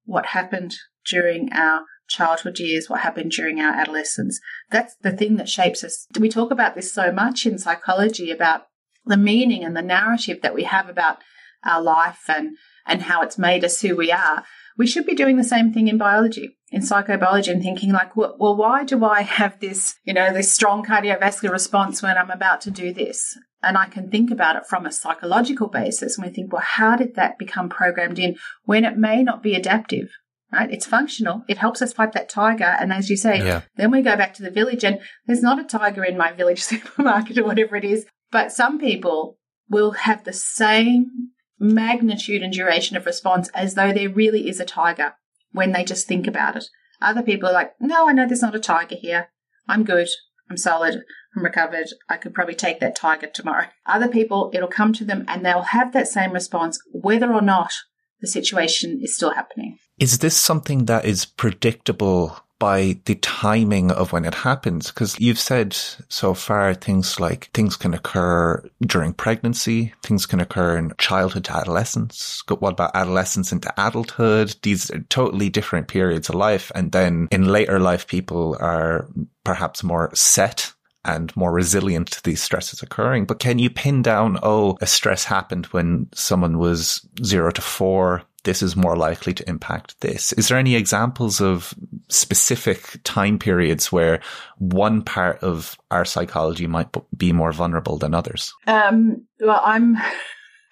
what 0.05 0.27
happened 0.27 0.75
during 1.05 1.51
our 1.51 1.83
childhood 2.07 2.59
years, 2.59 2.89
what 2.89 3.01
happened 3.01 3.31
during 3.31 3.59
our 3.59 3.73
adolescence. 3.73 4.39
That's 4.69 4.95
the 5.01 5.11
thing 5.11 5.37
that 5.37 5.49
shapes 5.49 5.83
us. 5.83 6.07
We 6.19 6.29
talk 6.29 6.51
about 6.51 6.75
this 6.75 6.93
so 6.93 7.11
much 7.11 7.45
in 7.45 7.57
psychology 7.57 8.31
about 8.31 8.67
the 9.05 9.17
meaning 9.17 9.63
and 9.63 9.75
the 9.75 9.81
narrative 9.81 10.41
that 10.41 10.55
we 10.55 10.63
have 10.63 10.89
about 10.89 11.17
our 11.63 11.81
life 11.81 12.23
and, 12.27 12.57
and 12.85 13.03
how 13.03 13.21
it's 13.21 13.37
made 13.37 13.63
us 13.63 13.81
who 13.81 13.95
we 13.95 14.11
are, 14.11 14.43
we 14.77 14.87
should 14.87 15.05
be 15.05 15.15
doing 15.15 15.37
the 15.37 15.43
same 15.43 15.71
thing 15.71 15.87
in 15.87 15.97
biology, 15.97 16.57
in 16.71 16.81
psychobiology, 16.81 17.49
and 17.49 17.61
thinking 17.61 17.91
like, 17.91 18.15
well, 18.15 18.35
well, 18.39 18.55
why 18.55 18.83
do 18.83 19.05
I 19.05 19.21
have 19.21 19.59
this, 19.59 19.95
you 20.03 20.13
know, 20.13 20.33
this 20.33 20.53
strong 20.53 20.85
cardiovascular 20.85 21.51
response 21.51 22.01
when 22.01 22.17
I'm 22.17 22.31
about 22.31 22.61
to 22.61 22.71
do 22.71 22.93
this? 22.93 23.37
And 23.63 23.77
I 23.77 23.87
can 23.87 24.11
think 24.11 24.29
about 24.31 24.57
it 24.57 24.65
from 24.67 24.85
a 24.85 24.91
psychological 24.91 25.67
basis. 25.67 26.17
And 26.17 26.27
we 26.27 26.33
think, 26.33 26.51
well, 26.53 26.61
how 26.63 26.95
did 26.95 27.15
that 27.15 27.39
become 27.39 27.69
programmed 27.69 28.19
in 28.19 28.35
when 28.63 28.85
it 28.85 28.97
may 28.97 29.23
not 29.23 29.41
be 29.41 29.55
adaptive? 29.55 30.09
Right? 30.51 30.71
It's 30.71 30.85
functional. 30.85 31.43
It 31.47 31.57
helps 31.57 31.81
us 31.81 31.91
fight 31.91 32.11
that 32.13 32.29
tiger. 32.29 32.63
And 32.63 32.93
as 32.93 33.09
you 33.09 33.17
say, 33.17 33.39
yeah. 33.39 33.61
then 33.77 33.91
we 33.91 34.01
go 34.01 34.15
back 34.15 34.35
to 34.35 34.43
the 34.43 34.51
village 34.51 34.83
and 34.83 34.99
there's 35.25 35.41
not 35.41 35.59
a 35.59 35.63
tiger 35.63 36.03
in 36.03 36.17
my 36.17 36.31
village 36.31 36.63
supermarket 36.63 37.37
or 37.37 37.45
whatever 37.45 37.75
it 37.75 37.85
is. 37.85 38.05
But 38.35 38.51
some 38.51 38.79
people 38.79 39.37
will 39.69 39.91
have 39.91 40.25
the 40.25 40.33
same 40.33 41.29
magnitude 41.57 42.41
and 42.41 42.51
duration 42.51 42.97
of 42.97 43.05
response 43.05 43.47
as 43.55 43.75
though 43.75 43.93
there 43.93 44.09
really 44.09 44.49
is 44.49 44.59
a 44.59 44.65
tiger 44.65 45.13
when 45.53 45.71
they 45.71 45.85
just 45.85 46.05
think 46.05 46.27
about 46.27 46.57
it. 46.57 46.65
Other 47.01 47.21
people 47.21 47.47
are 47.47 47.53
like, 47.53 47.75
no, 47.79 48.09
I 48.09 48.11
know 48.11 48.27
there's 48.27 48.41
not 48.41 48.53
a 48.53 48.59
tiger 48.59 48.97
here. 48.99 49.29
I'm 49.69 49.85
good. 49.85 50.09
I'm 50.49 50.57
solid. 50.57 51.01
I'm 51.33 51.45
recovered. 51.45 51.87
I 52.09 52.17
could 52.17 52.33
probably 52.33 52.55
take 52.55 52.81
that 52.81 52.97
tiger 52.97 53.27
tomorrow. 53.27 53.67
Other 53.85 54.09
people, 54.09 54.51
it'll 54.53 54.67
come 54.67 54.91
to 54.91 55.05
them 55.05 55.23
and 55.29 55.45
they'll 55.45 55.61
have 55.61 55.93
that 55.93 56.09
same 56.09 56.33
response 56.33 56.77
whether 56.91 57.33
or 57.33 57.41
not 57.41 57.71
the 58.19 58.27
situation 58.27 58.99
is 59.01 59.15
still 59.15 59.31
happening. 59.31 59.77
Is 59.97 60.19
this 60.19 60.35
something 60.35 60.87
that 60.87 61.05
is 61.05 61.23
predictable 61.23 62.44
by 62.65 62.97
the 63.06 63.13
timing 63.13 63.91
of 63.91 64.12
when 64.12 64.25
it 64.25 64.34
happens? 64.34 64.88
Because 64.88 65.19
you've 65.19 65.38
said 65.38 65.73
so 66.10 66.34
far 66.34 66.73
things 66.73 67.19
like 67.19 67.51
things 67.54 67.75
can 67.78 67.93
occur 67.93 68.60
during 68.82 69.13
pregnancy, 69.13 69.93
things 70.01 70.25
can 70.25 70.39
occur 70.39 70.75
in 70.75 70.91
childhood 70.97 71.43
to 71.43 71.56
adolescence. 71.56 72.41
What 72.47 72.71
about 72.71 72.95
adolescence 72.95 73.51
into 73.51 73.71
adulthood? 73.78 74.56
These 74.63 74.89
are 74.89 75.01
totally 75.10 75.49
different 75.49 75.88
periods 75.88 76.28
of 76.28 76.34
life. 76.34 76.71
And 76.73 76.91
then 76.91 77.28
in 77.30 77.45
later 77.45 77.80
life, 77.80 78.08
people 78.08 78.58
are 78.60 79.08
perhaps 79.43 79.84
more 79.84 80.10
set 80.15 80.73
and 81.04 81.38
more 81.38 81.51
resilient 81.51 82.08
to 82.13 82.23
these 82.23 82.41
stresses 82.41 82.82
occurring. 82.82 83.25
But 83.25 83.38
can 83.38 83.60
you 83.60 83.69
pin 83.69 84.01
down, 84.01 84.39
oh, 84.41 84.75
a 84.82 84.88
stress 84.88 85.23
happened 85.23 85.67
when 85.67 86.08
someone 86.15 86.58
was 86.58 87.08
zero 87.23 87.51
to 87.51 87.62
four? 87.62 88.23
This 88.45 88.62
is 88.63 88.75
more 88.75 88.95
likely 88.95 89.34
to 89.34 89.49
impact 89.49 89.99
this. 90.01 90.31
Is 90.34 90.47
there 90.47 90.58
any 90.58 90.75
examples 90.75 91.41
of 91.41 91.73
specific 92.10 92.99
time 93.03 93.38
periods 93.38 93.91
where 93.91 94.21
one 94.58 95.01
part 95.01 95.43
of 95.43 95.77
our 95.91 96.05
psychology 96.05 96.67
might 96.67 96.88
be 97.17 97.34
more 97.34 97.51
vulnerable 97.51 97.97
than 97.97 98.13
others? 98.13 98.53
Um, 98.67 99.25
well, 99.39 99.62
I'm. 99.63 99.97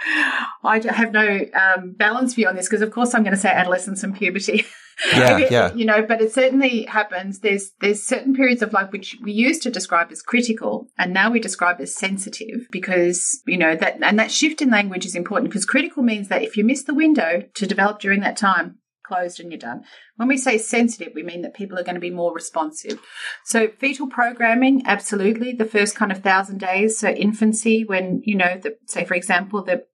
I 0.63 0.82
have 0.89 1.12
no 1.12 1.39
um, 1.54 1.94
balance 1.98 2.34
view 2.34 2.48
on 2.48 2.56
this 2.56 2.68
because, 2.68 2.82
of 2.82 2.92
course, 2.92 3.13
I'm 3.13 3.24
going 3.24 3.36
to 3.36 3.39
say 3.39 3.50
adolescence 3.50 4.04
and 4.04 4.16
puberty. 4.16 4.66
Yeah, 5.12 5.39
it, 5.39 5.52
yeah. 5.52 5.74
You 5.74 5.86
know, 5.86 6.04
but 6.04 6.22
it 6.22 6.34
certainly 6.34 6.84
happens. 6.84 7.39
There's 7.39 7.72
there's 7.82 8.04
certain 8.04 8.36
periods 8.36 8.62
of 8.62 8.74
life 8.74 8.92
which 8.92 9.18
we 9.24 9.32
used 9.32 9.63
to 9.63 9.72
describe 9.72 10.12
as 10.12 10.22
critical, 10.22 10.88
and 11.00 11.12
now 11.12 11.32
we 11.32 11.39
describe 11.39 11.82
as 11.82 11.96
sensitive 11.96 12.68
because 12.70 13.42
you 13.48 13.58
know 13.58 13.76
that 13.76 13.98
and 14.04 14.20
that 14.20 14.32
shift 14.32 14.62
in 14.62 14.70
language 14.70 15.08
is 15.08 15.16
important 15.16 15.50
because 15.50 15.66
critical 15.66 16.04
means 16.04 16.28
that 16.28 16.44
if 16.44 16.56
you 16.58 16.63
miss 16.63 16.84
the 16.84 16.94
window 16.94 17.42
to 17.56 17.66
develop 17.66 18.02
during 18.02 18.20
that 18.20 18.38
time, 18.38 18.78
closed 19.04 19.39
and 19.39 19.52
you're 19.52 19.60
done. 19.60 19.84
When 20.16 20.28
we 20.28 20.38
say 20.38 20.58
sensitive, 20.58 21.13
we 21.13 21.24
mean 21.24 21.42
that 21.42 21.54
people 21.54 21.78
are 21.78 21.84
going 21.84 21.96
to 21.96 22.02
be 22.02 22.10
more 22.10 22.34
responsive. 22.34 23.00
So 23.46 23.68
fetal 23.68 24.08
programming, 24.08 24.84
absolutely. 24.86 25.54
The 25.54 25.66
first 25.66 25.96
kind 25.96 26.12
of 26.12 26.24
thousand 26.24 26.60
days, 26.60 26.98
so 26.98 27.10
infancy, 27.10 27.84
when 27.84 28.22
you 28.26 28.36
know, 28.36 28.58
the, 28.62 28.78
say 28.86 29.06
for 29.06 29.16
example, 29.16 29.63
the 29.63 29.86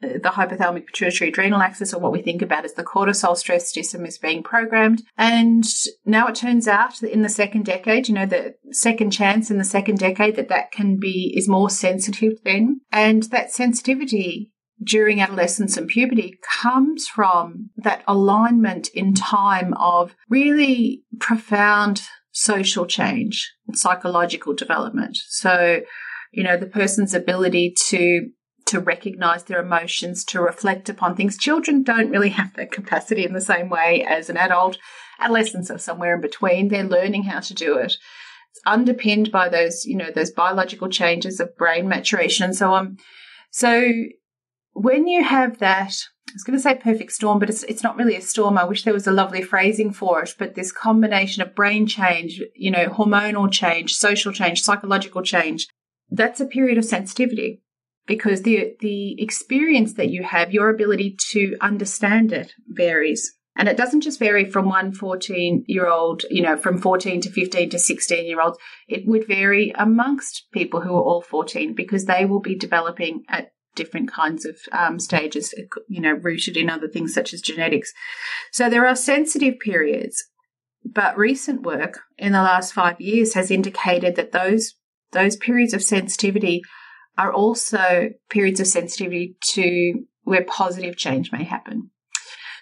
the 0.00 0.30
hypothalamic 0.32 0.86
pituitary 0.86 1.30
adrenal 1.30 1.60
axis, 1.60 1.92
or 1.92 2.00
what 2.00 2.12
we 2.12 2.22
think 2.22 2.42
about 2.42 2.64
as 2.64 2.74
the 2.74 2.84
cortisol 2.84 3.36
stress 3.36 3.72
system, 3.72 4.06
is 4.06 4.18
being 4.18 4.42
programmed. 4.42 5.02
And 5.16 5.64
now 6.04 6.28
it 6.28 6.36
turns 6.36 6.68
out 6.68 7.00
that 7.00 7.12
in 7.12 7.22
the 7.22 7.28
second 7.28 7.64
decade, 7.64 8.08
you 8.08 8.14
know, 8.14 8.26
the 8.26 8.54
second 8.70 9.10
chance 9.10 9.50
in 9.50 9.58
the 9.58 9.64
second 9.64 9.98
decade, 9.98 10.36
that 10.36 10.48
that 10.48 10.70
can 10.70 10.98
be 10.98 11.32
is 11.36 11.48
more 11.48 11.70
sensitive 11.70 12.34
then, 12.44 12.80
and 12.92 13.24
that 13.24 13.50
sensitivity 13.50 14.52
during 14.82 15.20
adolescence 15.20 15.76
and 15.76 15.88
puberty 15.88 16.38
comes 16.62 17.08
from 17.08 17.70
that 17.76 18.04
alignment 18.06 18.88
in 18.94 19.12
time 19.12 19.74
of 19.74 20.14
really 20.28 21.02
profound 21.18 22.02
social 22.30 22.86
change 22.86 23.52
and 23.66 23.76
psychological 23.76 24.54
development. 24.54 25.18
So, 25.26 25.80
you 26.30 26.44
know, 26.44 26.56
the 26.56 26.66
person's 26.66 27.12
ability 27.12 27.74
to 27.88 28.28
to 28.68 28.80
recognize 28.80 29.44
their 29.44 29.60
emotions, 29.60 30.24
to 30.26 30.40
reflect 30.40 30.88
upon 30.90 31.16
things. 31.16 31.38
Children 31.38 31.82
don't 31.82 32.10
really 32.10 32.28
have 32.28 32.54
that 32.54 32.70
capacity 32.70 33.24
in 33.24 33.32
the 33.32 33.40
same 33.40 33.70
way 33.70 34.04
as 34.06 34.28
an 34.28 34.36
adult. 34.36 34.76
Adolescents 35.18 35.70
are 35.70 35.78
somewhere 35.78 36.14
in 36.14 36.20
between. 36.20 36.68
They're 36.68 36.84
learning 36.84 37.24
how 37.24 37.40
to 37.40 37.54
do 37.54 37.78
it. 37.78 37.94
It's 38.50 38.60
underpinned 38.66 39.32
by 39.32 39.48
those, 39.48 39.86
you 39.86 39.96
know, 39.96 40.10
those 40.10 40.30
biological 40.30 40.88
changes 40.88 41.40
of 41.40 41.56
brain 41.56 41.88
maturation 41.88 42.44
and 42.44 42.54
so 42.54 42.72
on. 42.72 42.98
So 43.50 43.90
when 44.72 45.08
you 45.08 45.24
have 45.24 45.58
that, 45.58 45.94
I 46.28 46.32
was 46.34 46.44
going 46.44 46.58
to 46.58 46.62
say 46.62 46.74
perfect 46.74 47.12
storm, 47.12 47.38
but 47.38 47.48
it's, 47.48 47.62
it's 47.64 47.82
not 47.82 47.96
really 47.96 48.16
a 48.16 48.20
storm. 48.20 48.58
I 48.58 48.64
wish 48.64 48.84
there 48.84 48.92
was 48.92 49.06
a 49.06 49.12
lovely 49.12 49.40
phrasing 49.40 49.92
for 49.92 50.22
it, 50.22 50.34
but 50.38 50.56
this 50.56 50.72
combination 50.72 51.42
of 51.42 51.54
brain 51.54 51.86
change, 51.86 52.42
you 52.54 52.70
know, 52.70 52.88
hormonal 52.88 53.50
change, 53.50 53.94
social 53.94 54.30
change, 54.30 54.60
psychological 54.60 55.22
change, 55.22 55.66
that's 56.10 56.40
a 56.40 56.46
period 56.46 56.76
of 56.76 56.84
sensitivity 56.84 57.62
because 58.08 58.42
the 58.42 58.74
the 58.80 59.22
experience 59.22 59.92
that 59.94 60.08
you 60.08 60.24
have, 60.24 60.52
your 60.52 60.70
ability 60.70 61.16
to 61.30 61.56
understand 61.60 62.32
it 62.32 62.54
varies. 62.66 63.34
And 63.54 63.68
it 63.68 63.76
doesn't 63.76 64.02
just 64.02 64.20
vary 64.20 64.44
from 64.44 64.68
one 64.68 64.92
14 64.92 65.64
year 65.66 65.88
old, 65.88 66.24
you 66.30 66.42
know, 66.42 66.56
from 66.56 66.78
14 66.78 67.20
to 67.22 67.30
15 67.30 67.70
to 67.70 67.78
16 67.78 68.26
year 68.26 68.40
olds. 68.40 68.58
It 68.88 69.06
would 69.06 69.26
vary 69.26 69.72
amongst 69.76 70.46
people 70.52 70.80
who 70.80 70.94
are 70.94 71.02
all 71.02 71.22
14 71.22 71.74
because 71.74 72.06
they 72.06 72.24
will 72.24 72.40
be 72.40 72.54
developing 72.54 73.24
at 73.28 73.52
different 73.74 74.10
kinds 74.10 74.44
of 74.44 74.56
um, 74.72 74.98
stages, 74.98 75.54
you 75.88 76.00
know, 76.00 76.12
rooted 76.12 76.56
in 76.56 76.70
other 76.70 76.88
things 76.88 77.12
such 77.12 77.32
as 77.32 77.40
genetics. 77.40 77.92
So 78.52 78.70
there 78.70 78.86
are 78.86 78.96
sensitive 78.96 79.58
periods, 79.58 80.24
but 80.84 81.18
recent 81.18 81.62
work 81.62 82.00
in 82.16 82.32
the 82.32 82.42
last 82.42 82.72
five 82.72 83.00
years 83.00 83.34
has 83.34 83.50
indicated 83.50 84.16
that 84.16 84.32
those 84.32 84.74
those 85.12 85.36
periods 85.36 85.72
of 85.72 85.82
sensitivity 85.82 86.62
are 87.18 87.32
also 87.32 88.10
periods 88.30 88.60
of 88.60 88.66
sensitivity 88.66 89.36
to 89.42 90.04
where 90.22 90.44
positive 90.44 90.96
change 90.96 91.32
may 91.32 91.44
happen. 91.44 91.90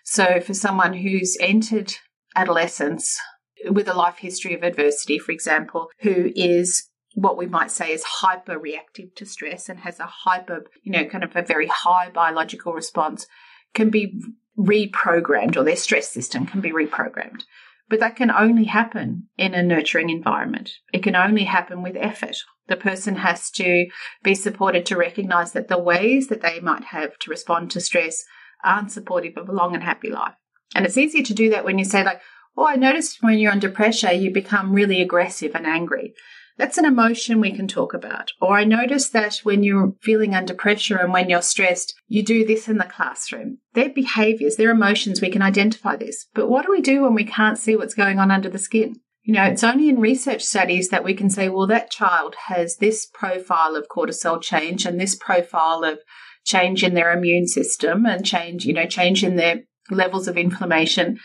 So 0.05 0.41
for 0.41 0.55
someone 0.55 0.95
who's 0.95 1.37
entered 1.41 1.93
adolescence 2.35 3.21
with 3.69 3.89
a 3.89 3.95
life 3.95 4.19
history 4.19 4.55
of 4.55 4.63
adversity, 4.63 5.19
for 5.19 5.33
example, 5.33 5.89
who 6.01 6.33
is 6.35 6.89
what 7.15 7.37
we 7.37 7.47
might 7.47 7.71
say 7.71 7.93
is 7.93 8.05
hyper 8.05 8.59
reactive 8.59 9.15
to 9.17 9.27
stress 9.27 9.69
and 9.69 9.81
has 9.81 10.01
a 10.01 10.07
hyper, 10.07 10.65
you 10.83 10.93
know, 10.93 11.05
kind 11.07 11.25
of 11.25 11.35
a 11.35 11.43
very 11.43 11.67
high 11.67 12.11
biological 12.11 12.73
response 12.73 13.27
can 13.75 13.91
be 13.91 14.21
reprogrammed 14.59 15.57
or 15.57 15.65
their 15.65 15.77
stress 15.77 16.11
system 16.11 16.47
can 16.47 16.61
be 16.61 16.73
reprogrammed. 16.73 17.43
But 17.89 18.01
that 18.01 18.17
can 18.17 18.31
only 18.31 18.65
happen 18.65 19.29
in 19.37 19.55
a 19.55 19.63
nurturing 19.63 20.11
environment. 20.11 20.73
It 20.93 21.03
can 21.03 21.17
only 21.17 21.45
happen 21.45 21.83
with 21.83 21.97
effort. 21.97 22.37
The 22.69 22.77
person 22.77 23.17
has 23.17 23.51
to 23.53 23.87
be 24.23 24.35
supported 24.35 24.87
to 24.87 24.97
recognize 24.97 25.53
that 25.53 25.69
the 25.69 25.79
ways 25.79 26.29
that 26.29 26.41
they 26.41 26.61
might 26.61 26.85
have 26.85 27.19
to 27.19 27.31
respond 27.31 27.71
to 27.71 27.81
stress 27.81 28.25
aren't 28.65 28.93
supportive 28.93 29.37
of 29.37 29.49
a 29.49 29.53
long 29.53 29.75
and 29.75 29.83
happy 29.83 30.11
life. 30.11 30.35
And 30.75 30.85
it's 30.85 30.99
easier 30.99 31.23
to 31.23 31.35
do 31.35 31.51
that 31.51 31.65
when 31.65 31.79
you 31.79 31.85
say, 31.85 32.03
like, 32.03 32.21
oh, 32.57 32.67
I 32.67 32.77
noticed 32.77 33.23
when 33.23 33.39
you're 33.39 33.53
under 33.53 33.71
pressure, 33.71 34.13
you 34.13 34.33
become 34.33 34.73
really 34.73 35.01
aggressive 35.01 35.55
and 35.55 35.67
angry. 35.67 36.15
That's 36.59 36.79
an 36.79 36.87
emotion 36.87 37.41
we 37.41 37.53
can 37.53 37.69
talk 37.69 37.93
about. 37.93 38.33
Or 38.41 38.57
I 38.57 38.65
notice 38.65 39.11
that 39.11 39.39
when 39.43 39.63
you're 39.63 39.93
feeling 40.01 40.35
under 40.35 40.55
pressure 40.55 40.97
and 40.97 41.13
when 41.13 41.29
you're 41.29 41.43
stressed, 41.43 41.95
you 42.09 42.23
do 42.23 42.47
this 42.47 42.67
in 42.67 42.79
the 42.79 42.85
classroom. 42.85 43.59
Their 43.75 43.91
behaviors, 43.91 44.57
their 44.57 44.71
emotions, 44.71 45.21
we 45.21 45.31
can 45.31 45.43
identify 45.43 45.97
this. 45.97 46.27
But 46.35 46.49
what 46.49 46.65
do 46.65 46.73
we 46.73 46.81
do 46.81 47.03
when 47.03 47.15
we 47.15 47.25
can't 47.25 47.59
see 47.59 47.77
what's 47.77 47.95
going 47.95 48.19
on 48.19 48.31
under 48.31 48.49
the 48.49 48.59
skin? 48.59 49.01
You 49.27 49.35
know, 49.35 49.43
it's 49.43 49.65
only 49.65 49.89
in 49.89 49.99
research 49.99 50.45
studies 50.45 50.91
that 50.91 51.03
we 51.03 51.13
can 51.13 51.29
say, 51.31 51.49
well, 51.49 51.67
that 51.67 51.91
child 51.91 52.37
has 52.47 52.77
this 52.77 53.07
profile 53.07 53.75
of 53.75 53.89
cortisol 53.89 54.41
change 54.41 54.87
and 54.87 55.01
this 55.01 55.17
profile 55.17 55.83
of 55.83 55.99
change 56.45 56.85
in 56.85 56.95
their 56.95 57.13
immune 57.13 57.49
system 57.49 58.07
and 58.07 58.25
change, 58.25 58.65
you 58.65 58.73
know, 58.73 58.87
change 58.87 59.25
in 59.25 59.35
their 59.35 59.63
levels 59.91 60.29
of 60.29 60.39
inflammation. 60.39 61.19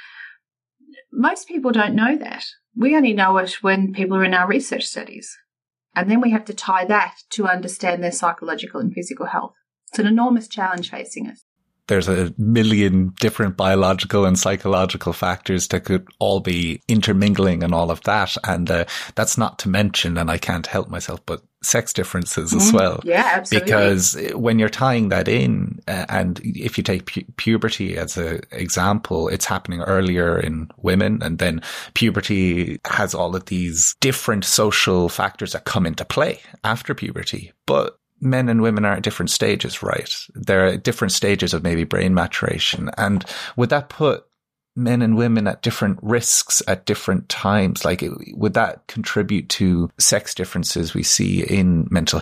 Most 1.14 1.48
people 1.48 1.72
don't 1.72 1.94
know 1.94 2.18
that. 2.18 2.44
We 2.76 2.96
only 2.96 3.14
know 3.14 3.38
it 3.38 3.62
when 3.62 3.94
people 3.94 4.18
are 4.18 4.26
in 4.26 4.34
our 4.34 4.48
research 4.48 4.86
studies. 4.86 5.38
And 5.96 6.10
then 6.10 6.22
we 6.22 6.32
have 6.32 6.46
to 6.46 6.56
tie 6.56 6.86
that 6.86 7.18
to 7.34 7.46
understand 7.46 8.04
their 8.04 8.12
psychological 8.12 8.82
and 8.82 8.92
physical 8.92 9.28
health. 9.28 9.54
It's 9.90 10.00
an 10.00 10.08
enormous 10.08 10.48
challenge 10.48 10.90
facing 10.90 11.28
us 11.28 11.44
there's 11.92 12.08
a 12.08 12.34
million 12.38 13.14
different 13.20 13.58
biological 13.58 14.24
and 14.24 14.40
psychological 14.40 15.12
factors 15.12 15.68
that 15.68 15.84
could 15.84 16.08
all 16.20 16.40
be 16.40 16.82
intermingling 16.88 17.64
and 17.64 17.74
all 17.74 17.92
of 17.92 18.02
that. 18.04 18.38
And 18.46 18.72
uh, 18.72 18.86
that's 19.16 19.38
not 19.38 19.60
to 19.60 19.70
mention, 19.70 20.18
and 20.18 20.32
I 20.32 20.38
can't 20.38 20.66
help 20.66 20.88
myself, 20.88 21.20
but 21.26 21.44
sex 21.62 21.92
differences 21.92 22.54
as 22.54 22.72
mm, 22.72 22.76
well. 22.76 23.02
Yeah, 23.04 23.30
absolutely. 23.36 23.66
Because 23.66 24.18
when 24.36 24.58
you're 24.58 24.70
tying 24.70 25.10
that 25.10 25.28
in, 25.28 25.82
uh, 25.86 26.06
and 26.08 26.40
if 26.44 26.78
you 26.78 26.84
take 26.84 27.08
pu- 27.08 27.26
puberty 27.36 27.98
as 27.98 28.16
an 28.16 28.40
example, 28.52 29.28
it's 29.28 29.46
happening 29.46 29.82
earlier 29.82 30.40
in 30.40 30.72
women, 30.78 31.22
and 31.22 31.40
then 31.40 31.62
puberty 31.94 32.80
has 32.86 33.14
all 33.14 33.36
of 33.36 33.48
these 33.48 33.98
different 34.00 34.46
social 34.46 35.10
factors 35.10 35.52
that 35.52 35.66
come 35.66 35.86
into 35.86 36.06
play 36.06 36.40
after 36.64 36.96
puberty. 36.96 37.52
But 37.68 37.98
men 38.22 38.50
and 38.50 38.62
women 38.62 38.86
are 38.86 38.94
at 38.94 39.04
different 39.04 39.32
stages, 39.32 39.84
right? 39.84 40.14
They're 40.34 40.68
at 40.68 40.84
different 40.84 41.12
stages 41.12 41.54
of 41.54 41.64
maybe 41.64 41.84
brain 41.84 42.14
maturation. 42.14 42.90
And 42.98 43.26
would 43.56 43.70
that 43.70 43.90
put 43.90 44.26
men 44.76 45.02
and 45.02 45.18
women 45.18 45.48
at 45.48 45.62
different 45.62 46.00
risks 46.02 46.62
at 46.68 46.86
different 46.86 47.28
times? 47.30 47.84
Like, 47.84 48.04
would 48.34 48.54
that 48.54 48.88
contribute 48.88 49.50
to 49.50 49.90
sex 50.00 50.36
differences 50.36 50.94
we 50.94 51.04
see 51.04 51.42
in 51.42 51.88
mental 51.90 52.22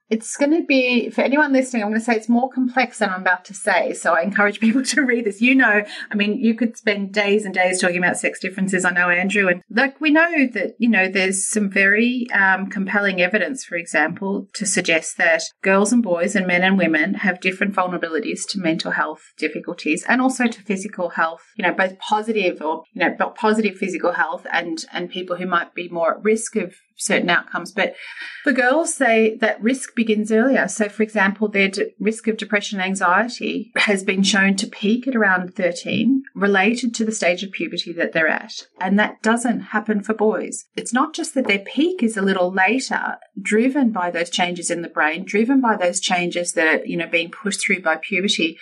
it's 0.11 0.35
going 0.35 0.51
to 0.51 0.65
be, 0.65 1.09
for 1.09 1.21
anyone 1.21 1.53
listening, 1.53 1.83
I'm 1.83 1.89
going 1.89 2.01
to 2.01 2.05
say 2.05 2.15
it's 2.15 2.27
more 2.27 2.49
complex 2.49 2.99
than 2.99 3.09
I'm 3.09 3.21
about 3.21 3.45
to 3.45 3.53
say. 3.53 3.93
So 3.93 4.13
I 4.13 4.21
encourage 4.21 4.59
people 4.59 4.83
to 4.87 5.03
read 5.03 5.25
this. 5.25 5.41
You 5.41 5.55
know, 5.55 5.83
I 6.11 6.15
mean, 6.15 6.37
you 6.37 6.53
could 6.53 6.75
spend 6.75 7.13
days 7.13 7.45
and 7.45 7.53
days 7.53 7.79
talking 7.79 7.97
about 7.97 8.17
sex 8.17 8.41
differences. 8.41 8.83
I 8.83 8.91
know, 8.91 9.09
Andrew. 9.09 9.47
And 9.47 9.63
like, 9.69 10.01
we 10.01 10.11
know 10.11 10.47
that, 10.47 10.75
you 10.79 10.89
know, 10.89 11.07
there's 11.07 11.47
some 11.47 11.69
very 11.69 12.27
um, 12.33 12.67
compelling 12.67 13.21
evidence, 13.21 13.63
for 13.63 13.77
example, 13.77 14.49
to 14.53 14.65
suggest 14.65 15.17
that 15.17 15.43
girls 15.61 15.93
and 15.93 16.03
boys 16.03 16.35
and 16.35 16.45
men 16.45 16.63
and 16.63 16.77
women 16.77 17.13
have 17.13 17.39
different 17.39 17.73
vulnerabilities 17.73 18.41
to 18.49 18.59
mental 18.59 18.91
health 18.91 19.21
difficulties 19.37 20.03
and 20.09 20.21
also 20.21 20.45
to 20.45 20.61
physical 20.61 21.11
health, 21.11 21.41
you 21.55 21.63
know, 21.63 21.73
both 21.73 21.97
positive 21.99 22.61
or, 22.61 22.83
you 22.91 22.99
know, 22.99 23.15
positive 23.37 23.77
physical 23.77 24.11
health 24.11 24.45
and, 24.51 24.83
and 24.91 25.09
people 25.09 25.37
who 25.37 25.45
might 25.45 25.73
be 25.73 25.87
more 25.87 26.17
at 26.17 26.23
risk 26.23 26.57
of 26.57 26.75
certain 27.01 27.29
outcomes. 27.29 27.71
But 27.71 27.95
for 28.43 28.51
girls, 28.51 28.97
they, 28.97 29.37
that 29.41 29.61
risk 29.61 29.95
begins 30.01 30.31
earlier. 30.31 30.67
So, 30.67 30.89
for 30.89 31.03
example, 31.03 31.47
their 31.47 31.67
de- 31.67 31.91
risk 31.99 32.27
of 32.27 32.37
depression 32.37 32.79
and 32.79 32.87
anxiety 32.87 33.71
has 33.75 34.03
been 34.03 34.23
shown 34.23 34.55
to 34.55 34.65
peak 34.65 35.07
at 35.07 35.15
around 35.15 35.53
13, 35.53 36.23
related 36.33 36.95
to 36.95 37.05
the 37.05 37.11
stage 37.11 37.43
of 37.43 37.51
puberty 37.51 37.93
that 37.93 38.11
they're 38.11 38.27
at. 38.27 38.65
And 38.79 38.97
that 38.97 39.21
doesn't 39.21 39.59
happen 39.59 40.01
for 40.01 40.15
boys. 40.15 40.65
It's 40.75 40.91
not 40.91 41.13
just 41.13 41.35
that 41.35 41.45
their 41.45 41.59
peak 41.59 42.01
is 42.01 42.17
a 42.17 42.23
little 42.23 42.51
later, 42.51 43.17
driven 43.39 43.91
by 43.91 44.09
those 44.09 44.31
changes 44.31 44.71
in 44.71 44.81
the 44.81 44.89
brain, 44.89 45.23
driven 45.23 45.61
by 45.61 45.77
those 45.77 45.99
changes 45.99 46.53
that 46.53 46.67
are, 46.67 46.85
you 46.85 46.97
know, 46.97 47.07
being 47.07 47.29
pushed 47.29 47.63
through 47.63 47.83
by 47.83 47.97
puberty, 47.97 48.57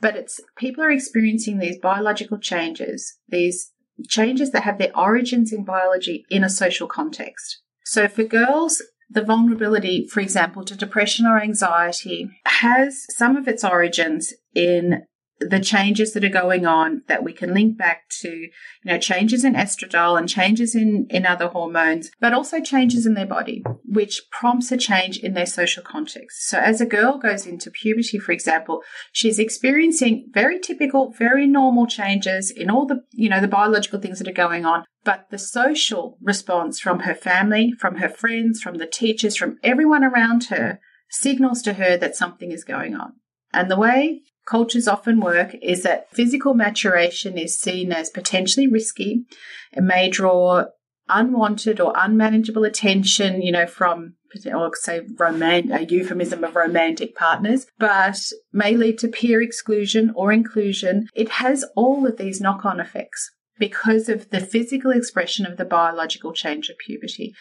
but 0.00 0.16
it's 0.16 0.40
people 0.56 0.82
are 0.82 0.90
experiencing 0.90 1.58
these 1.58 1.78
biological 1.78 2.38
changes, 2.38 3.18
these 3.28 3.70
changes 4.08 4.50
that 4.50 4.64
have 4.64 4.78
their 4.78 4.96
origins 4.98 5.52
in 5.52 5.62
biology 5.62 6.24
in 6.30 6.42
a 6.42 6.50
social 6.50 6.88
context. 6.88 7.60
So 7.84 8.08
for 8.08 8.24
girls, 8.24 8.82
the 9.10 9.24
vulnerability, 9.24 10.06
for 10.06 10.20
example, 10.20 10.64
to 10.64 10.76
depression 10.76 11.26
or 11.26 11.40
anxiety 11.40 12.30
has 12.46 13.06
some 13.10 13.36
of 13.36 13.48
its 13.48 13.64
origins 13.64 14.32
in 14.54 15.02
the 15.40 15.60
changes 15.60 16.12
that 16.12 16.24
are 16.24 16.28
going 16.28 16.66
on 16.66 17.02
that 17.08 17.24
we 17.24 17.32
can 17.32 17.54
link 17.54 17.78
back 17.78 18.08
to, 18.20 18.28
you 18.28 18.50
know, 18.84 18.98
changes 18.98 19.44
in 19.44 19.54
estradiol 19.54 20.18
and 20.18 20.28
changes 20.28 20.74
in, 20.74 21.06
in 21.08 21.24
other 21.24 21.48
hormones, 21.48 22.10
but 22.20 22.34
also 22.34 22.60
changes 22.60 23.06
in 23.06 23.14
their 23.14 23.26
body, 23.26 23.64
which 23.84 24.22
prompts 24.30 24.70
a 24.70 24.76
change 24.76 25.16
in 25.18 25.32
their 25.32 25.46
social 25.46 25.82
context. 25.82 26.46
So 26.48 26.58
as 26.58 26.80
a 26.80 26.86
girl 26.86 27.18
goes 27.18 27.46
into 27.46 27.70
puberty, 27.70 28.18
for 28.18 28.32
example, 28.32 28.82
she's 29.12 29.38
experiencing 29.38 30.28
very 30.32 30.60
typical, 30.60 31.14
very 31.18 31.46
normal 31.46 31.86
changes 31.86 32.50
in 32.50 32.70
all 32.70 32.86
the, 32.86 33.02
you 33.12 33.30
know, 33.30 33.40
the 33.40 33.48
biological 33.48 34.00
things 34.00 34.18
that 34.18 34.28
are 34.28 34.32
going 34.32 34.66
on. 34.66 34.84
But 35.04 35.28
the 35.30 35.38
social 35.38 36.18
response 36.20 36.78
from 36.78 37.00
her 37.00 37.14
family, 37.14 37.72
from 37.78 37.96
her 37.96 38.10
friends, 38.10 38.60
from 38.60 38.76
the 38.76 38.86
teachers, 38.86 39.36
from 39.36 39.56
everyone 39.62 40.04
around 40.04 40.44
her 40.44 40.80
signals 41.08 41.62
to 41.62 41.74
her 41.74 41.96
that 41.96 42.14
something 42.14 42.52
is 42.52 42.64
going 42.64 42.94
on. 42.94 43.14
And 43.52 43.70
the 43.70 43.78
way 43.78 44.22
cultures 44.46 44.88
often 44.88 45.20
work 45.20 45.54
is 45.62 45.82
that 45.82 46.10
physical 46.10 46.54
maturation 46.54 47.38
is 47.38 47.58
seen 47.58 47.92
as 47.92 48.10
potentially 48.10 48.66
risky. 48.66 49.24
It 49.72 49.82
may 49.82 50.08
draw 50.08 50.66
unwanted 51.08 51.80
or 51.80 51.92
unmanageable 51.96 52.64
attention, 52.64 53.42
you 53.42 53.52
know, 53.52 53.66
from 53.66 54.14
or 54.46 54.70
say 54.74 55.00
a 55.18 55.86
euphemism 55.88 56.44
of 56.44 56.54
romantic 56.54 57.16
partners, 57.16 57.66
but 57.78 58.16
may 58.52 58.76
lead 58.76 58.96
to 58.98 59.08
peer 59.08 59.42
exclusion 59.42 60.12
or 60.14 60.32
inclusion. 60.32 61.06
It 61.14 61.28
has 61.30 61.64
all 61.74 62.06
of 62.06 62.16
these 62.16 62.40
knock-on 62.40 62.78
effects 62.78 63.30
because 63.58 64.08
of 64.08 64.30
the 64.30 64.40
physical 64.40 64.92
expression 64.92 65.46
of 65.46 65.56
the 65.56 65.64
biological 65.64 66.32
change 66.32 66.68
of 66.68 66.78
puberty. 66.78 67.34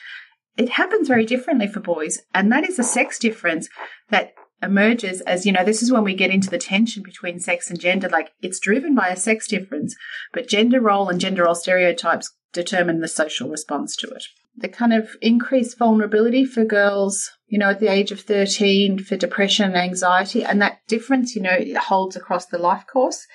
It 0.58 0.70
happens 0.70 1.08
very 1.08 1.26
differently 1.26 1.68
for 1.68 1.80
boys, 1.80 2.20
and 2.34 2.52
that 2.52 2.68
is 2.68 2.80
a 2.80 2.84
sex 2.84 3.20
difference 3.20 3.70
that 4.10 4.34
emerges 4.62 5.22
as, 5.22 5.46
you 5.46 5.52
know, 5.52 5.64
this 5.64 5.82
is 5.82 5.92
when 5.92 6.04
we 6.04 6.14
get 6.14 6.32
into 6.32 6.50
the 6.50 6.58
tension 6.58 7.04
between 7.04 7.40
sex 7.40 7.70
and 7.70 7.80
gender. 7.80 8.10
Like 8.10 8.32
it's 8.42 8.60
driven 8.60 8.96
by 8.96 9.10
a 9.10 9.16
sex 9.16 9.48
difference, 9.48 9.96
but 10.34 10.48
gender 10.48 10.82
role 10.82 11.10
and 11.10 11.20
gender 11.20 11.44
role 11.44 11.56
stereotypes 11.56 12.32
determine 12.54 13.00
the 13.00 13.08
social 13.08 13.50
response 13.50 13.96
to 13.98 14.08
it. 14.08 14.24
The 14.56 14.70
kind 14.70 14.94
of 14.94 15.12
increased 15.22 15.78
vulnerability 15.78 16.44
for 16.44 16.66
girls, 16.66 17.32
you 17.48 17.58
know, 17.58 17.70
at 17.70 17.80
the 17.80 17.92
age 17.92 18.12
of 18.12 18.22
13 18.22 19.00
for 19.00 19.16
depression 19.16 19.66
and 19.66 19.78
anxiety, 19.78 20.44
and 20.44 20.62
that 20.62 20.80
difference, 20.88 21.36
you 21.36 21.42
know, 21.42 21.58
holds 21.78 22.16
across 22.16 22.48
the 22.48 22.58
life 22.58 22.86
course. 22.92 23.26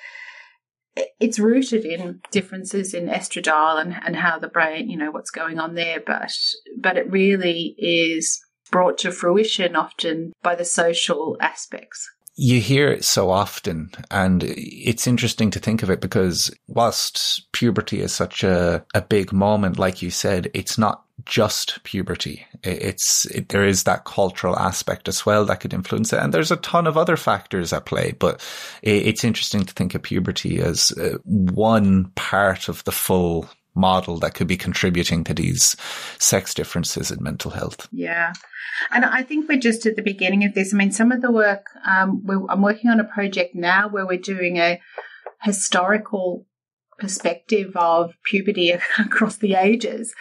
It's 1.19 1.39
rooted 1.39 1.83
in 1.83 2.21
differences 2.31 2.93
in 2.93 3.07
estradiol 3.07 3.81
and, 3.81 3.95
and 4.05 4.15
how 4.15 4.39
the 4.39 4.47
brain, 4.47 4.89
you 4.89 4.97
know, 4.97 5.11
what's 5.11 5.31
going 5.31 5.59
on 5.59 5.75
there, 5.75 5.99
but 6.05 6.31
but 6.77 6.97
it 6.97 7.11
really 7.11 7.75
is 7.77 8.39
brought 8.71 8.97
to 8.99 9.11
fruition 9.11 9.75
often 9.75 10.33
by 10.41 10.55
the 10.55 10.65
social 10.65 11.37
aspects. 11.39 12.09
You 12.37 12.59
hear 12.59 12.89
it 12.89 13.05
so 13.05 13.29
often, 13.29 13.91
and 14.11 14.43
it's 14.43 15.07
interesting 15.07 15.51
to 15.51 15.59
think 15.59 15.83
of 15.83 15.89
it 15.89 16.01
because 16.01 16.53
whilst 16.67 17.49
puberty 17.53 18.01
is 18.01 18.11
such 18.11 18.43
a, 18.43 18.85
a 18.93 19.01
big 19.01 19.31
moment, 19.31 19.79
like 19.79 20.01
you 20.01 20.11
said, 20.11 20.51
it's 20.53 20.77
not 20.77 21.05
just 21.23 21.81
puberty. 21.83 22.45
It's 22.61 23.25
it, 23.27 23.49
there 23.49 23.65
is 23.65 23.83
that 23.83 24.03
cultural 24.03 24.57
aspect 24.59 25.07
as 25.07 25.25
well 25.25 25.45
that 25.45 25.61
could 25.61 25.73
influence 25.73 26.11
it, 26.11 26.19
and 26.19 26.33
there's 26.33 26.51
a 26.51 26.57
ton 26.57 26.87
of 26.87 26.97
other 26.97 27.15
factors 27.15 27.71
at 27.71 27.85
play. 27.85 28.11
But 28.11 28.45
it, 28.81 29.07
it's 29.07 29.23
interesting 29.23 29.63
to 29.63 29.73
think 29.73 29.95
of 29.95 30.03
puberty 30.03 30.59
as 30.59 30.91
uh, 30.91 31.17
one 31.23 32.11
part 32.15 32.67
of 32.67 32.83
the 32.83 32.91
full 32.91 33.49
model 33.75 34.17
that 34.19 34.33
could 34.33 34.47
be 34.47 34.57
contributing 34.57 35.23
to 35.25 35.33
these 35.33 35.75
sex 36.17 36.53
differences 36.53 37.11
in 37.11 37.21
mental 37.21 37.51
health. 37.51 37.87
Yeah. 37.91 38.33
And 38.91 39.05
I 39.05 39.23
think 39.23 39.47
we're 39.47 39.59
just 39.59 39.85
at 39.85 39.95
the 39.95 40.01
beginning 40.01 40.43
of 40.43 40.53
this. 40.53 40.73
I 40.73 40.77
mean, 40.77 40.91
some 40.91 41.11
of 41.11 41.21
the 41.21 41.31
work, 41.31 41.65
um, 41.85 42.25
I'm 42.49 42.61
working 42.61 42.89
on 42.89 42.99
a 42.99 43.05
project 43.05 43.55
now 43.55 43.87
where 43.87 44.05
we're 44.05 44.17
doing 44.17 44.57
a 44.57 44.79
historical 45.41 46.45
perspective 46.97 47.75
of 47.75 48.13
puberty 48.23 48.71
across 48.99 49.37
the 49.37 49.53
ages 49.55 50.13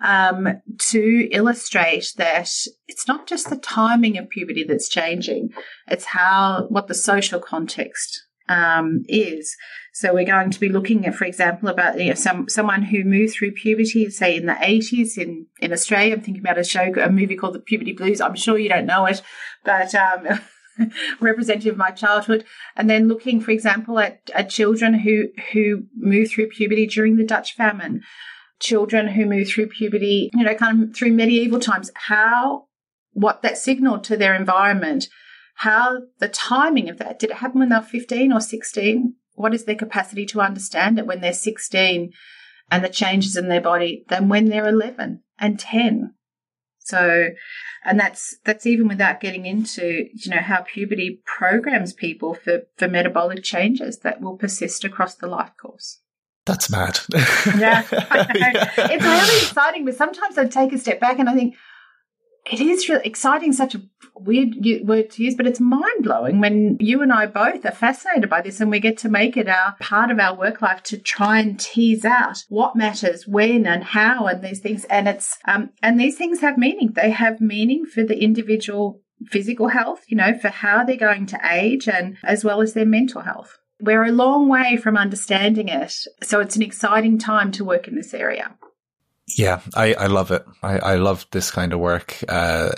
um, 0.00 0.48
to 0.78 1.28
illustrate 1.32 2.12
that 2.16 2.48
it's 2.88 3.08
not 3.08 3.26
just 3.26 3.50
the 3.50 3.56
timing 3.56 4.16
of 4.16 4.30
puberty 4.30 4.64
that's 4.64 4.88
changing, 4.88 5.50
it's 5.88 6.06
how, 6.06 6.66
what 6.68 6.86
the 6.86 6.94
social 6.94 7.40
context 7.40 8.26
um, 8.50 9.04
is. 9.08 9.56
So 9.94 10.12
we're 10.12 10.26
going 10.26 10.50
to 10.50 10.60
be 10.60 10.68
looking 10.68 11.06
at, 11.06 11.14
for 11.14 11.24
example, 11.24 11.68
about 11.68 11.98
you 11.98 12.08
know, 12.08 12.14
some 12.14 12.48
someone 12.48 12.82
who 12.82 13.04
moved 13.04 13.34
through 13.34 13.52
puberty, 13.52 14.10
say 14.10 14.36
in 14.36 14.46
the 14.46 14.56
eighties 14.60 15.16
in 15.16 15.46
in 15.60 15.72
Australia. 15.72 16.14
I'm 16.14 16.20
thinking 16.20 16.42
about 16.42 16.58
a 16.58 16.64
show, 16.64 16.92
a 17.00 17.10
movie 17.10 17.36
called 17.36 17.54
The 17.54 17.60
Puberty 17.60 17.92
Blues. 17.92 18.20
I'm 18.20 18.34
sure 18.34 18.58
you 18.58 18.68
don't 18.68 18.86
know 18.86 19.06
it, 19.06 19.22
but 19.64 19.94
um, 19.94 20.40
representative 21.20 21.74
of 21.74 21.78
my 21.78 21.92
childhood. 21.92 22.44
And 22.76 22.90
then 22.90 23.08
looking, 23.08 23.40
for 23.40 23.52
example, 23.52 23.98
at, 23.98 24.28
at 24.34 24.50
children 24.50 24.94
who 24.94 25.28
who 25.52 25.84
moved 25.96 26.32
through 26.32 26.48
puberty 26.48 26.86
during 26.86 27.16
the 27.16 27.26
Dutch 27.26 27.54
famine, 27.54 28.02
children 28.58 29.08
who 29.08 29.26
moved 29.26 29.50
through 29.50 29.68
puberty, 29.68 30.30
you 30.34 30.44
know, 30.44 30.54
kind 30.54 30.82
of 30.82 30.96
through 30.96 31.12
medieval 31.12 31.60
times. 31.60 31.90
How 31.94 32.66
what 33.12 33.42
that 33.42 33.58
signaled 33.58 34.04
to 34.04 34.16
their 34.16 34.34
environment 34.34 35.08
how 35.60 36.00
the 36.20 36.28
timing 36.28 36.88
of 36.88 36.96
that 36.96 37.18
did 37.18 37.30
it 37.30 37.36
happen 37.36 37.60
when 37.60 37.68
they 37.68 37.76
were 37.76 37.82
15 37.82 38.32
or 38.32 38.40
16 38.40 39.14
what 39.34 39.52
is 39.52 39.64
their 39.64 39.74
capacity 39.74 40.24
to 40.24 40.40
understand 40.40 40.98
it 40.98 41.06
when 41.06 41.20
they're 41.20 41.34
16 41.34 42.12
and 42.70 42.84
the 42.84 42.88
changes 42.88 43.36
in 43.36 43.48
their 43.48 43.60
body 43.60 44.04
than 44.08 44.28
when 44.30 44.46
they're 44.46 44.68
11 44.68 45.22
and 45.38 45.60
10 45.60 46.14
so 46.78 47.28
and 47.84 48.00
that's 48.00 48.38
that's 48.44 48.64
even 48.64 48.88
without 48.88 49.20
getting 49.20 49.44
into 49.44 50.06
you 50.14 50.30
know 50.30 50.38
how 50.40 50.62
puberty 50.62 51.20
programs 51.26 51.92
people 51.92 52.32
for 52.34 52.62
for 52.78 52.88
metabolic 52.88 53.42
changes 53.42 53.98
that 53.98 54.22
will 54.22 54.38
persist 54.38 54.82
across 54.84 55.14
the 55.14 55.26
life 55.26 55.52
course 55.60 56.00
That's 56.46 56.70
mad. 56.70 56.98
yeah, 57.12 57.84
yeah, 57.92 58.70
it's 58.94 59.04
really 59.04 59.36
exciting. 59.44 59.84
But 59.84 59.94
sometimes 59.94 60.38
I 60.38 60.46
take 60.46 60.72
a 60.72 60.78
step 60.78 60.98
back 60.98 61.18
and 61.18 61.28
I 61.28 61.34
think 61.34 61.54
it 62.46 62.60
is 62.60 62.88
really 62.88 63.06
exciting. 63.06 63.52
Such 63.52 63.74
a 63.74 63.82
weird 64.14 64.54
word 64.86 65.10
to 65.10 65.24
use, 65.24 65.34
but 65.34 65.46
it's 65.46 65.60
mind 65.60 66.02
blowing 66.02 66.40
when 66.40 66.76
you 66.78 67.02
and 67.02 67.12
I 67.12 67.26
both 67.26 67.64
are 67.64 67.70
fascinated 67.70 68.28
by 68.28 68.42
this 68.42 68.60
and 68.60 68.70
we 68.70 68.80
get 68.80 68.98
to 68.98 69.08
make 69.08 69.36
it 69.36 69.48
our 69.48 69.76
part 69.80 70.10
of 70.10 70.18
our 70.18 70.36
work 70.36 70.60
life 70.60 70.82
to 70.84 70.98
try 70.98 71.40
and 71.40 71.58
tease 71.58 72.04
out 72.04 72.44
what 72.48 72.76
matters, 72.76 73.26
when 73.26 73.66
and 73.66 73.82
how 73.82 74.26
and 74.26 74.42
these 74.42 74.60
things. 74.60 74.84
And 74.84 75.08
it's, 75.08 75.38
um, 75.46 75.70
and 75.82 75.98
these 75.98 76.16
things 76.16 76.40
have 76.40 76.58
meaning. 76.58 76.92
They 76.94 77.10
have 77.10 77.40
meaning 77.40 77.86
for 77.86 78.04
the 78.04 78.22
individual 78.22 79.00
physical 79.26 79.68
health, 79.68 80.02
you 80.08 80.16
know, 80.16 80.36
for 80.38 80.48
how 80.48 80.84
they're 80.84 80.96
going 80.96 81.26
to 81.26 81.38
age 81.50 81.88
and 81.88 82.16
as 82.24 82.44
well 82.44 82.60
as 82.60 82.72
their 82.72 82.86
mental 82.86 83.22
health. 83.22 83.58
We're 83.82 84.04
a 84.04 84.12
long 84.12 84.48
way 84.48 84.76
from 84.76 84.96
understanding 84.96 85.68
it. 85.68 85.94
So 86.22 86.40
it's 86.40 86.56
an 86.56 86.62
exciting 86.62 87.18
time 87.18 87.52
to 87.52 87.64
work 87.64 87.88
in 87.88 87.94
this 87.94 88.12
area. 88.12 88.54
Yeah, 89.36 89.60
I, 89.74 89.94
I 89.94 90.06
love 90.06 90.30
it. 90.30 90.44
I, 90.62 90.78
I 90.78 90.94
love 90.96 91.26
this 91.30 91.50
kind 91.50 91.72
of 91.72 91.80
work. 91.80 92.16
Uh, 92.28 92.70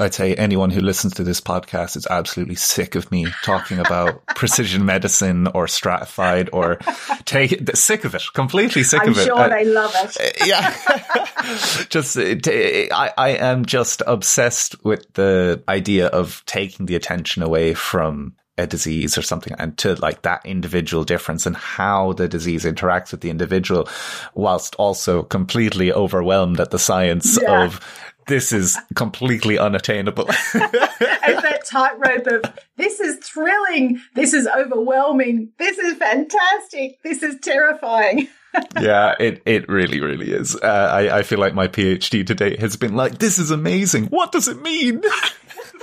I'd 0.00 0.12
say 0.12 0.34
anyone 0.34 0.70
who 0.70 0.80
listens 0.80 1.14
to 1.14 1.24
this 1.24 1.40
podcast 1.40 1.96
is 1.96 2.06
absolutely 2.08 2.56
sick 2.56 2.96
of 2.96 3.12
me 3.12 3.26
talking 3.44 3.78
about 3.78 4.26
precision 4.34 4.84
medicine 4.84 5.46
or 5.46 5.68
stratified 5.68 6.50
or 6.52 6.76
take 7.24 7.76
sick 7.76 8.04
of 8.04 8.16
it, 8.16 8.24
completely 8.34 8.82
sick 8.82 9.02
I'm 9.02 9.10
of 9.10 9.18
it. 9.18 9.20
I'm 9.20 9.26
sure 9.26 9.38
uh, 9.38 9.48
they 9.48 9.64
love 9.64 9.94
it. 9.94 10.16
Uh, 10.38 10.46
yeah, 10.46 11.86
just 11.88 12.18
I, 12.18 13.12
I 13.16 13.28
am 13.30 13.64
just 13.64 14.02
obsessed 14.06 14.84
with 14.84 15.12
the 15.14 15.62
idea 15.68 16.08
of 16.08 16.42
taking 16.46 16.86
the 16.86 16.96
attention 16.96 17.42
away 17.42 17.74
from 17.74 18.34
a 18.58 18.66
disease 18.66 19.16
or 19.16 19.22
something 19.22 19.54
and 19.58 19.76
to 19.78 19.94
like 19.96 20.22
that 20.22 20.44
individual 20.44 21.04
difference 21.04 21.46
and 21.46 21.56
how 21.56 22.12
the 22.14 22.28
disease 22.28 22.64
interacts 22.64 23.12
with 23.12 23.20
the 23.20 23.30
individual 23.30 23.88
whilst 24.34 24.74
also 24.76 25.22
completely 25.22 25.92
overwhelmed 25.92 26.60
at 26.60 26.70
the 26.70 26.78
science 26.78 27.38
yeah. 27.40 27.64
of 27.64 27.80
this 28.28 28.52
is 28.52 28.76
completely 28.94 29.58
unattainable. 29.58 30.26
it's 30.28 30.52
that 30.52 31.62
tightrope 31.66 32.26
of 32.26 32.52
this 32.76 33.00
is 33.00 33.16
thrilling, 33.26 34.00
this 34.14 34.34
is 34.34 34.46
overwhelming, 34.46 35.50
this 35.58 35.78
is 35.78 35.96
fantastic, 35.96 37.02
this 37.02 37.22
is 37.22 37.40
terrifying. 37.40 38.28
yeah, 38.80 39.14
it, 39.18 39.42
it 39.46 39.68
really, 39.68 40.00
really 40.00 40.30
is. 40.30 40.54
Uh, 40.56 40.90
I, 40.92 41.18
I 41.18 41.22
feel 41.22 41.38
like 41.38 41.54
my 41.54 41.68
PhD 41.68 42.26
today 42.26 42.56
has 42.58 42.76
been 42.76 42.94
like, 42.94 43.18
this 43.18 43.38
is 43.38 43.50
amazing. 43.50 44.06
What 44.06 44.30
does 44.30 44.46
it 44.46 44.60
mean? 44.62 45.02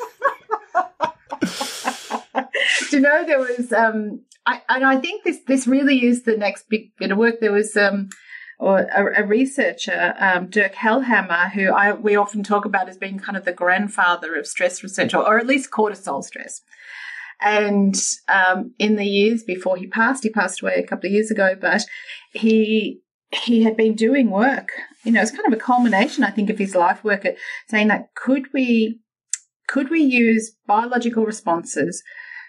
Do 2.89 2.97
you 2.97 3.01
know 3.01 3.25
there 3.25 3.39
was 3.39 3.71
um 3.71 4.21
I 4.45 4.61
and 4.69 4.85
I 4.85 4.97
think 4.97 5.23
this 5.23 5.39
this 5.47 5.67
really 5.67 6.05
is 6.05 6.23
the 6.23 6.37
next 6.37 6.69
big 6.69 6.95
bit 6.97 7.11
of 7.11 7.17
work. 7.17 7.39
There 7.39 7.51
was 7.53 7.75
um 7.75 8.09
or 8.57 8.79
a, 8.79 9.23
a 9.23 9.27
researcher, 9.27 10.13
um, 10.17 10.47
Dirk 10.49 10.75
Hellhammer, 10.75 11.51
who 11.51 11.71
I, 11.73 11.91
we 11.93 12.15
often 12.15 12.41
talk 12.41 12.65
about 12.65 12.87
as 12.87 12.97
being 12.97 13.19
kind 13.19 13.37
of 13.37 13.43
the 13.43 13.51
grandfather 13.51 14.35
of 14.35 14.47
stress 14.47 14.81
research, 14.81 15.13
or, 15.13 15.27
or 15.27 15.37
at 15.37 15.47
least 15.47 15.71
cortisol 15.71 16.23
stress. 16.23 16.61
And 17.41 17.95
um, 18.29 18.73
in 18.79 18.95
the 18.95 19.05
years 19.05 19.43
before 19.43 19.75
he 19.75 19.87
passed, 19.87 20.23
he 20.23 20.29
passed 20.29 20.61
away 20.61 20.75
a 20.75 20.87
couple 20.87 21.07
of 21.07 21.13
years 21.13 21.31
ago, 21.31 21.55
but 21.59 21.83
he 22.31 23.01
he 23.43 23.63
had 23.63 23.75
been 23.75 23.95
doing 23.95 24.29
work. 24.29 24.69
You 25.03 25.11
know, 25.11 25.21
it's 25.21 25.31
kind 25.31 25.45
of 25.45 25.53
a 25.53 25.61
culmination, 25.61 26.23
I 26.23 26.31
think, 26.31 26.49
of 26.49 26.57
his 26.57 26.75
life 26.75 27.03
work 27.03 27.25
at 27.25 27.35
saying 27.67 27.89
that 27.89 28.15
could 28.15 28.53
we 28.53 29.01
could 29.67 29.89
we 29.89 30.01
use 30.01 30.55
biological 30.65 31.25
responses 31.25 32.01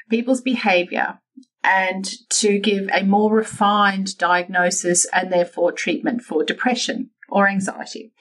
people's 0.09 0.41
behavior 0.41 1.21
and 1.63 2.09
to 2.31 2.59
give 2.59 2.89
a 2.93 3.03
more 3.03 3.33
refined 3.33 4.17
diagnosis 4.19 5.07
and 5.13 5.33
therefore 5.33 5.73
treatment 5.73 6.23
for 6.23 6.45
depression 6.45 7.11
or 7.29 7.49
anxiety. 7.49 8.13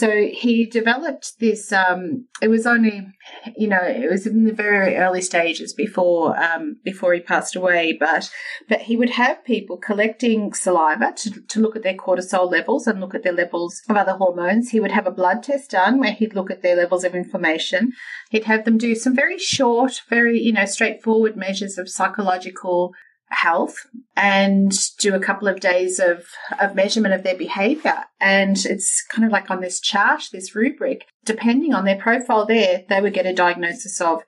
So 0.00 0.28
he 0.32 0.64
developed 0.64 1.40
this. 1.40 1.70
Um, 1.72 2.24
it 2.40 2.48
was 2.48 2.66
only, 2.66 3.06
you 3.54 3.68
know, 3.68 3.82
it 3.82 4.10
was 4.10 4.26
in 4.26 4.44
the 4.44 4.52
very 4.54 4.96
early 4.96 5.20
stages 5.20 5.74
before 5.74 6.42
um, 6.42 6.78
before 6.82 7.12
he 7.12 7.20
passed 7.20 7.54
away. 7.54 7.98
But 8.00 8.30
but 8.66 8.80
he 8.80 8.96
would 8.96 9.10
have 9.10 9.44
people 9.44 9.76
collecting 9.76 10.54
saliva 10.54 11.12
to, 11.16 11.42
to 11.42 11.60
look 11.60 11.76
at 11.76 11.82
their 11.82 11.98
cortisol 11.98 12.50
levels 12.50 12.86
and 12.86 12.98
look 12.98 13.14
at 13.14 13.24
their 13.24 13.34
levels 13.34 13.82
of 13.90 13.96
other 13.98 14.14
hormones. 14.14 14.70
He 14.70 14.80
would 14.80 14.90
have 14.90 15.06
a 15.06 15.10
blood 15.10 15.42
test 15.42 15.72
done 15.72 16.00
where 16.00 16.12
he'd 16.12 16.34
look 16.34 16.50
at 16.50 16.62
their 16.62 16.76
levels 16.76 17.04
of 17.04 17.14
inflammation. 17.14 17.92
He'd 18.30 18.44
have 18.44 18.64
them 18.64 18.78
do 18.78 18.94
some 18.94 19.14
very 19.14 19.38
short, 19.38 20.00
very 20.08 20.40
you 20.40 20.54
know 20.54 20.64
straightforward 20.64 21.36
measures 21.36 21.76
of 21.76 21.90
psychological 21.90 22.94
health 23.30 23.86
and 24.16 24.72
do 24.98 25.14
a 25.14 25.20
couple 25.20 25.48
of 25.48 25.60
days 25.60 25.98
of, 25.98 26.26
of 26.60 26.74
measurement 26.74 27.14
of 27.14 27.22
their 27.22 27.36
behavior. 27.36 28.04
And 28.20 28.56
it's 28.64 29.02
kind 29.08 29.24
of 29.24 29.32
like 29.32 29.50
on 29.50 29.60
this 29.60 29.80
chart, 29.80 30.24
this 30.32 30.54
rubric, 30.54 31.06
depending 31.24 31.72
on 31.72 31.84
their 31.84 31.98
profile 31.98 32.44
there, 32.44 32.84
they 32.88 33.00
would 33.00 33.14
get 33.14 33.26
a 33.26 33.34
diagnosis 33.34 34.00
of. 34.00 34.22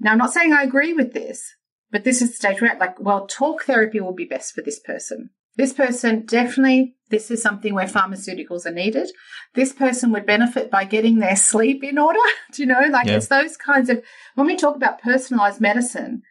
Now, 0.00 0.12
I'm 0.12 0.18
not 0.18 0.32
saying 0.32 0.52
I 0.52 0.64
agree 0.64 0.92
with 0.92 1.12
this, 1.12 1.54
but 1.90 2.04
this 2.04 2.20
is 2.20 2.30
the 2.30 2.36
stage 2.36 2.60
where, 2.60 2.76
like, 2.78 3.00
well, 3.00 3.26
talk 3.26 3.64
therapy 3.64 4.00
will 4.00 4.14
be 4.14 4.24
best 4.24 4.54
for 4.54 4.62
this 4.62 4.80
person. 4.80 5.30
This 5.56 5.72
person 5.72 6.24
definitely, 6.24 6.96
this 7.10 7.30
is 7.30 7.42
something 7.42 7.74
where 7.74 7.86
pharmaceuticals 7.86 8.64
are 8.66 8.72
needed. 8.72 9.10
This 9.54 9.72
person 9.72 10.10
would 10.12 10.26
benefit 10.26 10.70
by 10.70 10.84
getting 10.84 11.18
their 11.18 11.36
sleep 11.36 11.84
in 11.84 11.98
order. 11.98 12.18
Do 12.52 12.62
you 12.62 12.66
know? 12.66 12.80
Like, 12.90 13.06
yeah. 13.06 13.16
it's 13.16 13.28
those 13.28 13.56
kinds 13.56 13.90
of, 13.90 14.02
when 14.34 14.46
we 14.46 14.56
talk 14.56 14.74
about 14.74 15.02
personalized 15.02 15.60
medicine, 15.60 16.22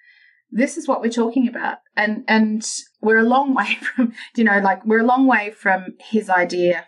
this 0.51 0.77
is 0.77 0.87
what 0.87 1.01
we're 1.01 1.09
talking 1.09 1.47
about. 1.47 1.77
And, 1.95 2.23
and 2.27 2.65
we're 3.01 3.17
a 3.17 3.23
long 3.23 3.53
way 3.55 3.75
from, 3.81 4.13
you 4.35 4.43
know, 4.43 4.59
like 4.59 4.85
we're 4.85 5.01
a 5.01 5.05
long 5.05 5.27
way 5.27 5.51
from 5.51 5.95
his 5.99 6.29
idea 6.29 6.85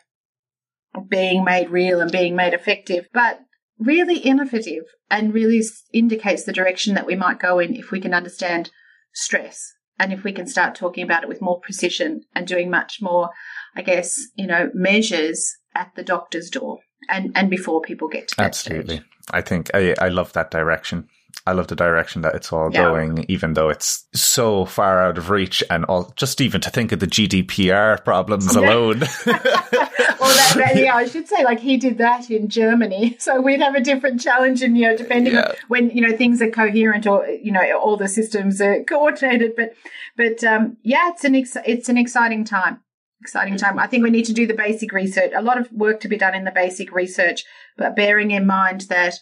being 1.07 1.43
made 1.43 1.69
real 1.69 1.99
and 2.01 2.11
being 2.11 2.35
made 2.35 2.53
effective, 2.53 3.07
but 3.13 3.39
really 3.79 4.19
innovative 4.19 4.83
and 5.09 5.33
really 5.33 5.61
indicates 5.91 6.43
the 6.43 6.53
direction 6.53 6.93
that 6.93 7.05
we 7.07 7.15
might 7.15 7.39
go 7.39 7.59
in 7.59 7.75
if 7.75 7.91
we 7.91 7.99
can 7.99 8.13
understand 8.13 8.69
stress 9.13 9.73
and 9.99 10.13
if 10.13 10.23
we 10.23 10.31
can 10.31 10.47
start 10.47 10.75
talking 10.75 11.03
about 11.03 11.23
it 11.23 11.29
with 11.29 11.41
more 11.41 11.59
precision 11.59 12.23
and 12.35 12.47
doing 12.47 12.69
much 12.69 13.01
more, 13.01 13.29
I 13.75 13.81
guess, 13.81 14.19
you 14.35 14.47
know, 14.47 14.69
measures 14.73 15.55
at 15.75 15.91
the 15.95 16.03
doctor's 16.03 16.49
door 16.49 16.79
and, 17.09 17.31
and 17.35 17.49
before 17.49 17.81
people 17.81 18.07
get 18.07 18.29
to 18.29 18.41
Absolutely. 18.41 18.97
Stage. 18.97 19.07
I 19.31 19.41
think 19.41 19.71
I, 19.73 19.95
I 19.99 20.09
love 20.09 20.33
that 20.33 20.51
direction. 20.51 21.07
I 21.45 21.51
love 21.51 21.67
the 21.67 21.75
direction 21.75 22.21
that 22.21 22.35
it's 22.35 22.53
all 22.53 22.69
yeah. 22.71 22.83
going, 22.83 23.25
even 23.27 23.53
though 23.53 23.67
it's 23.67 24.07
so 24.13 24.63
far 24.63 25.01
out 25.01 25.17
of 25.17 25.29
reach 25.29 25.61
and 25.69 25.83
all, 25.85 26.13
just 26.15 26.39
even 26.39 26.61
to 26.61 26.69
think 26.69 26.93
of 26.93 27.01
the 27.01 27.07
GDPR 27.07 28.03
problems 28.05 28.55
alone. 28.55 28.99
well, 29.25 29.35
that, 29.35 30.53
that, 30.55 30.75
yeah, 30.77 30.95
I 30.95 31.05
should 31.05 31.27
say, 31.27 31.43
like 31.43 31.59
he 31.59 31.75
did 31.75 31.97
that 31.97 32.29
in 32.29 32.47
Germany. 32.47 33.17
So 33.23 33.39
we'd 33.39 33.61
have 33.61 33.75
a 33.75 33.81
different 33.81 34.19
challenge 34.19 34.61
and, 34.61 34.77
you 34.77 34.83
know, 34.83 34.97
depending 34.97 35.33
yeah. 35.33 35.49
on 35.49 35.55
when, 35.69 35.89
you 35.91 36.01
know, 36.01 36.15
things 36.15 36.41
are 36.41 36.49
coherent 36.49 37.07
or, 37.07 37.25
you 37.25 37.53
know, 37.53 37.61
all 37.79 37.95
the 37.95 38.09
systems 38.09 38.59
are 38.59 38.83
coordinated. 38.83 39.55
But, 39.55 39.73
but, 40.17 40.43
um, 40.43 40.77
yeah, 40.83 41.09
it's 41.09 41.23
an, 41.23 41.35
ex- 41.35 41.57
it's 41.65 41.87
an 41.87 41.97
exciting 41.97 42.43
time. 42.43 42.81
Exciting 43.21 43.55
time. 43.55 43.79
I 43.79 43.87
think 43.87 44.03
we 44.03 44.09
need 44.09 44.25
to 44.25 44.33
do 44.33 44.45
the 44.45 44.53
basic 44.53 44.91
research. 44.91 45.31
A 45.33 45.41
lot 45.41 45.57
of 45.57 45.71
work 45.71 46.01
to 46.01 46.09
be 46.09 46.17
done 46.17 46.35
in 46.35 46.43
the 46.43 46.51
basic 46.51 46.91
research, 46.91 47.45
but 47.77 47.95
bearing 47.95 48.31
in 48.31 48.45
mind 48.45 48.81
that 48.89 49.19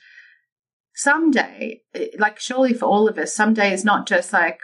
someday, 0.93 1.81
like 2.17 2.39
surely 2.39 2.73
for 2.73 2.85
all 2.85 3.07
of 3.07 3.17
us, 3.17 3.33
someday 3.33 3.73
is 3.73 3.85
not 3.85 4.07
just 4.07 4.33
like 4.33 4.59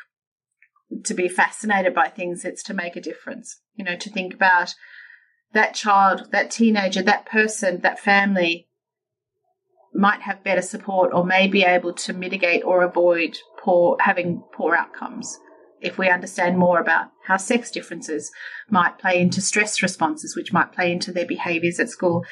to 1.04 1.14
be 1.14 1.28
fascinated 1.28 1.94
by 1.94 2.08
things, 2.08 2.46
it's 2.46 2.64
to 2.64 2.74
make 2.74 2.96
a 2.96 3.02
difference. 3.02 3.62
You 3.76 3.86
know, 3.86 3.96
to 3.96 4.10
think 4.10 4.34
about 4.34 4.74
that 5.54 5.74
child, 5.74 6.32
that 6.32 6.52
teenager, 6.52 7.02
that 7.02 7.26
person, 7.26 7.82
that 7.82 8.00
family 8.00 8.68
might 9.94 10.22
have 10.22 10.44
better 10.44 10.62
support 10.62 11.12
or 11.14 11.26
may 11.26 11.48
be 11.48 11.64
able 11.64 11.94
to 11.94 12.14
mitigate 12.14 12.64
or 12.64 12.84
avoid 12.84 13.38
poor 13.58 13.98
having 14.00 14.44
poor 14.54 14.76
outcomes 14.76 15.40
if 15.82 15.98
we 15.98 16.10
understand 16.10 16.58
more 16.58 16.80
about 16.80 17.08
how 17.26 17.38
sex 17.38 17.72
differences 17.72 18.32
might 18.70 18.98
play 19.00 19.20
into 19.20 19.42
stress 19.42 19.82
responses, 19.82 20.36
which 20.36 20.54
might 20.54 20.72
play 20.72 20.92
into 20.92 21.12
their 21.12 21.26
behaviors 21.26 21.80
at 21.80 21.90
school. 21.90 22.26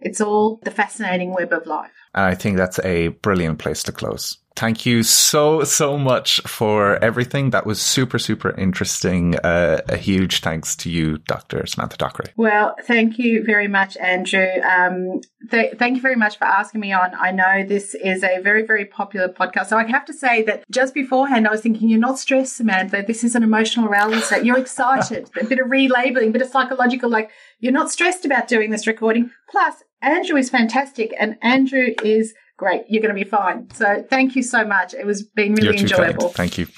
It's 0.00 0.20
all 0.20 0.60
the 0.62 0.70
fascinating 0.70 1.32
web 1.32 1.52
of 1.52 1.66
life. 1.66 1.92
And 2.14 2.24
I 2.24 2.34
think 2.34 2.56
that's 2.56 2.78
a 2.80 3.08
brilliant 3.08 3.58
place 3.58 3.82
to 3.84 3.92
close. 3.92 4.38
Thank 4.56 4.86
you 4.86 5.02
so, 5.02 5.64
so 5.64 5.98
much 5.98 6.40
for 6.42 7.02
everything. 7.02 7.50
That 7.50 7.66
was 7.66 7.80
super, 7.80 8.18
super 8.18 8.50
interesting. 8.50 9.36
Uh, 9.36 9.80
a 9.88 9.96
huge 9.96 10.40
thanks 10.40 10.76
to 10.76 10.90
you, 10.90 11.18
Dr. 11.18 11.66
Samantha 11.66 11.96
Dockray. 11.96 12.30
Well, 12.36 12.76
thank 12.82 13.18
you 13.18 13.44
very 13.44 13.68
much, 13.68 13.96
Andrew. 13.96 14.46
Um, 14.62 15.20
th- 15.50 15.74
thank 15.78 15.96
you 15.96 16.02
very 16.02 16.16
much 16.16 16.38
for 16.38 16.44
asking 16.44 16.80
me 16.80 16.92
on. 16.92 17.12
I 17.14 17.30
know 17.30 17.64
this 17.66 17.94
is 17.94 18.22
a 18.22 18.40
very, 18.40 18.64
very 18.64 18.84
popular 18.84 19.28
podcast. 19.28 19.66
So 19.66 19.78
I 19.78 19.86
have 19.90 20.04
to 20.06 20.12
say 20.12 20.42
that 20.42 20.64
just 20.70 20.94
beforehand, 20.94 21.46
I 21.46 21.50
was 21.50 21.60
thinking, 21.60 21.88
you're 21.88 21.98
not 21.98 22.18
stressed, 22.18 22.56
Samantha. 22.56 23.04
This 23.06 23.24
is 23.24 23.34
an 23.34 23.42
emotional 23.42 23.88
reality 23.88 24.20
set. 24.20 24.44
You're 24.44 24.58
excited. 24.58 25.30
a 25.40 25.44
bit 25.44 25.58
of 25.58 25.68
relabeling, 25.68 26.28
a 26.28 26.32
bit 26.32 26.42
of 26.42 26.48
psychological, 26.48 27.10
like 27.10 27.30
you're 27.60 27.72
not 27.72 27.90
stressed 27.90 28.24
about 28.24 28.48
doing 28.48 28.70
this 28.70 28.86
recording. 28.86 29.30
Plus, 29.50 29.82
Andrew 30.02 30.36
is 30.36 30.50
fantastic 30.50 31.14
and 31.18 31.38
Andrew 31.42 31.94
is 32.02 32.34
great. 32.62 32.84
You're 32.88 33.02
going 33.02 33.14
to 33.14 33.24
be 33.24 33.28
fine. 33.28 33.68
So 33.74 34.04
thank 34.08 34.36
you 34.36 34.42
so 34.42 34.64
much. 34.64 34.94
It 34.94 35.04
was 35.04 35.24
been 35.24 35.54
really 35.54 35.78
enjoyable. 35.78 36.28
Thank 36.28 36.58
you. 36.58 36.66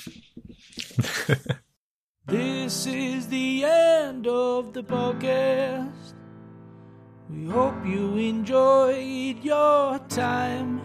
This 2.26 2.87
is 2.87 3.28
the 3.28 3.66
end 3.66 4.26
of 4.26 4.72
the 4.72 4.82
podcast. 4.82 6.14
We 7.28 7.45
hope 7.45 7.85
you 7.85 8.16
enjoyed 8.16 9.45
your 9.45 9.99
time. 10.09 10.80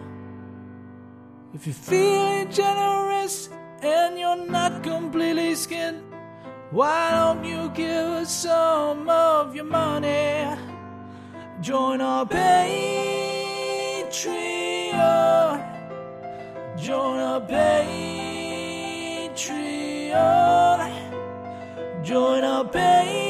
If 1.54 1.66
you're 1.66 1.72
feeling 1.72 2.50
generous 2.52 3.48
and 3.80 4.18
you're 4.18 4.44
not 4.58 4.82
completely 4.82 5.54
skinned, 5.54 6.02
why 6.72 7.10
don't 7.12 7.42
you 7.42 7.70
give 7.70 8.08
us 8.20 8.30
some 8.30 9.08
of 9.08 9.56
your 9.56 9.64
money? 9.64 10.44
Join 11.62 12.02
our 12.02 12.26
Join 16.76 17.18
our 17.18 17.40
Patreon. 17.40 18.00
Join 22.02 22.44
our 22.44 22.64
Patreon. 22.64 23.29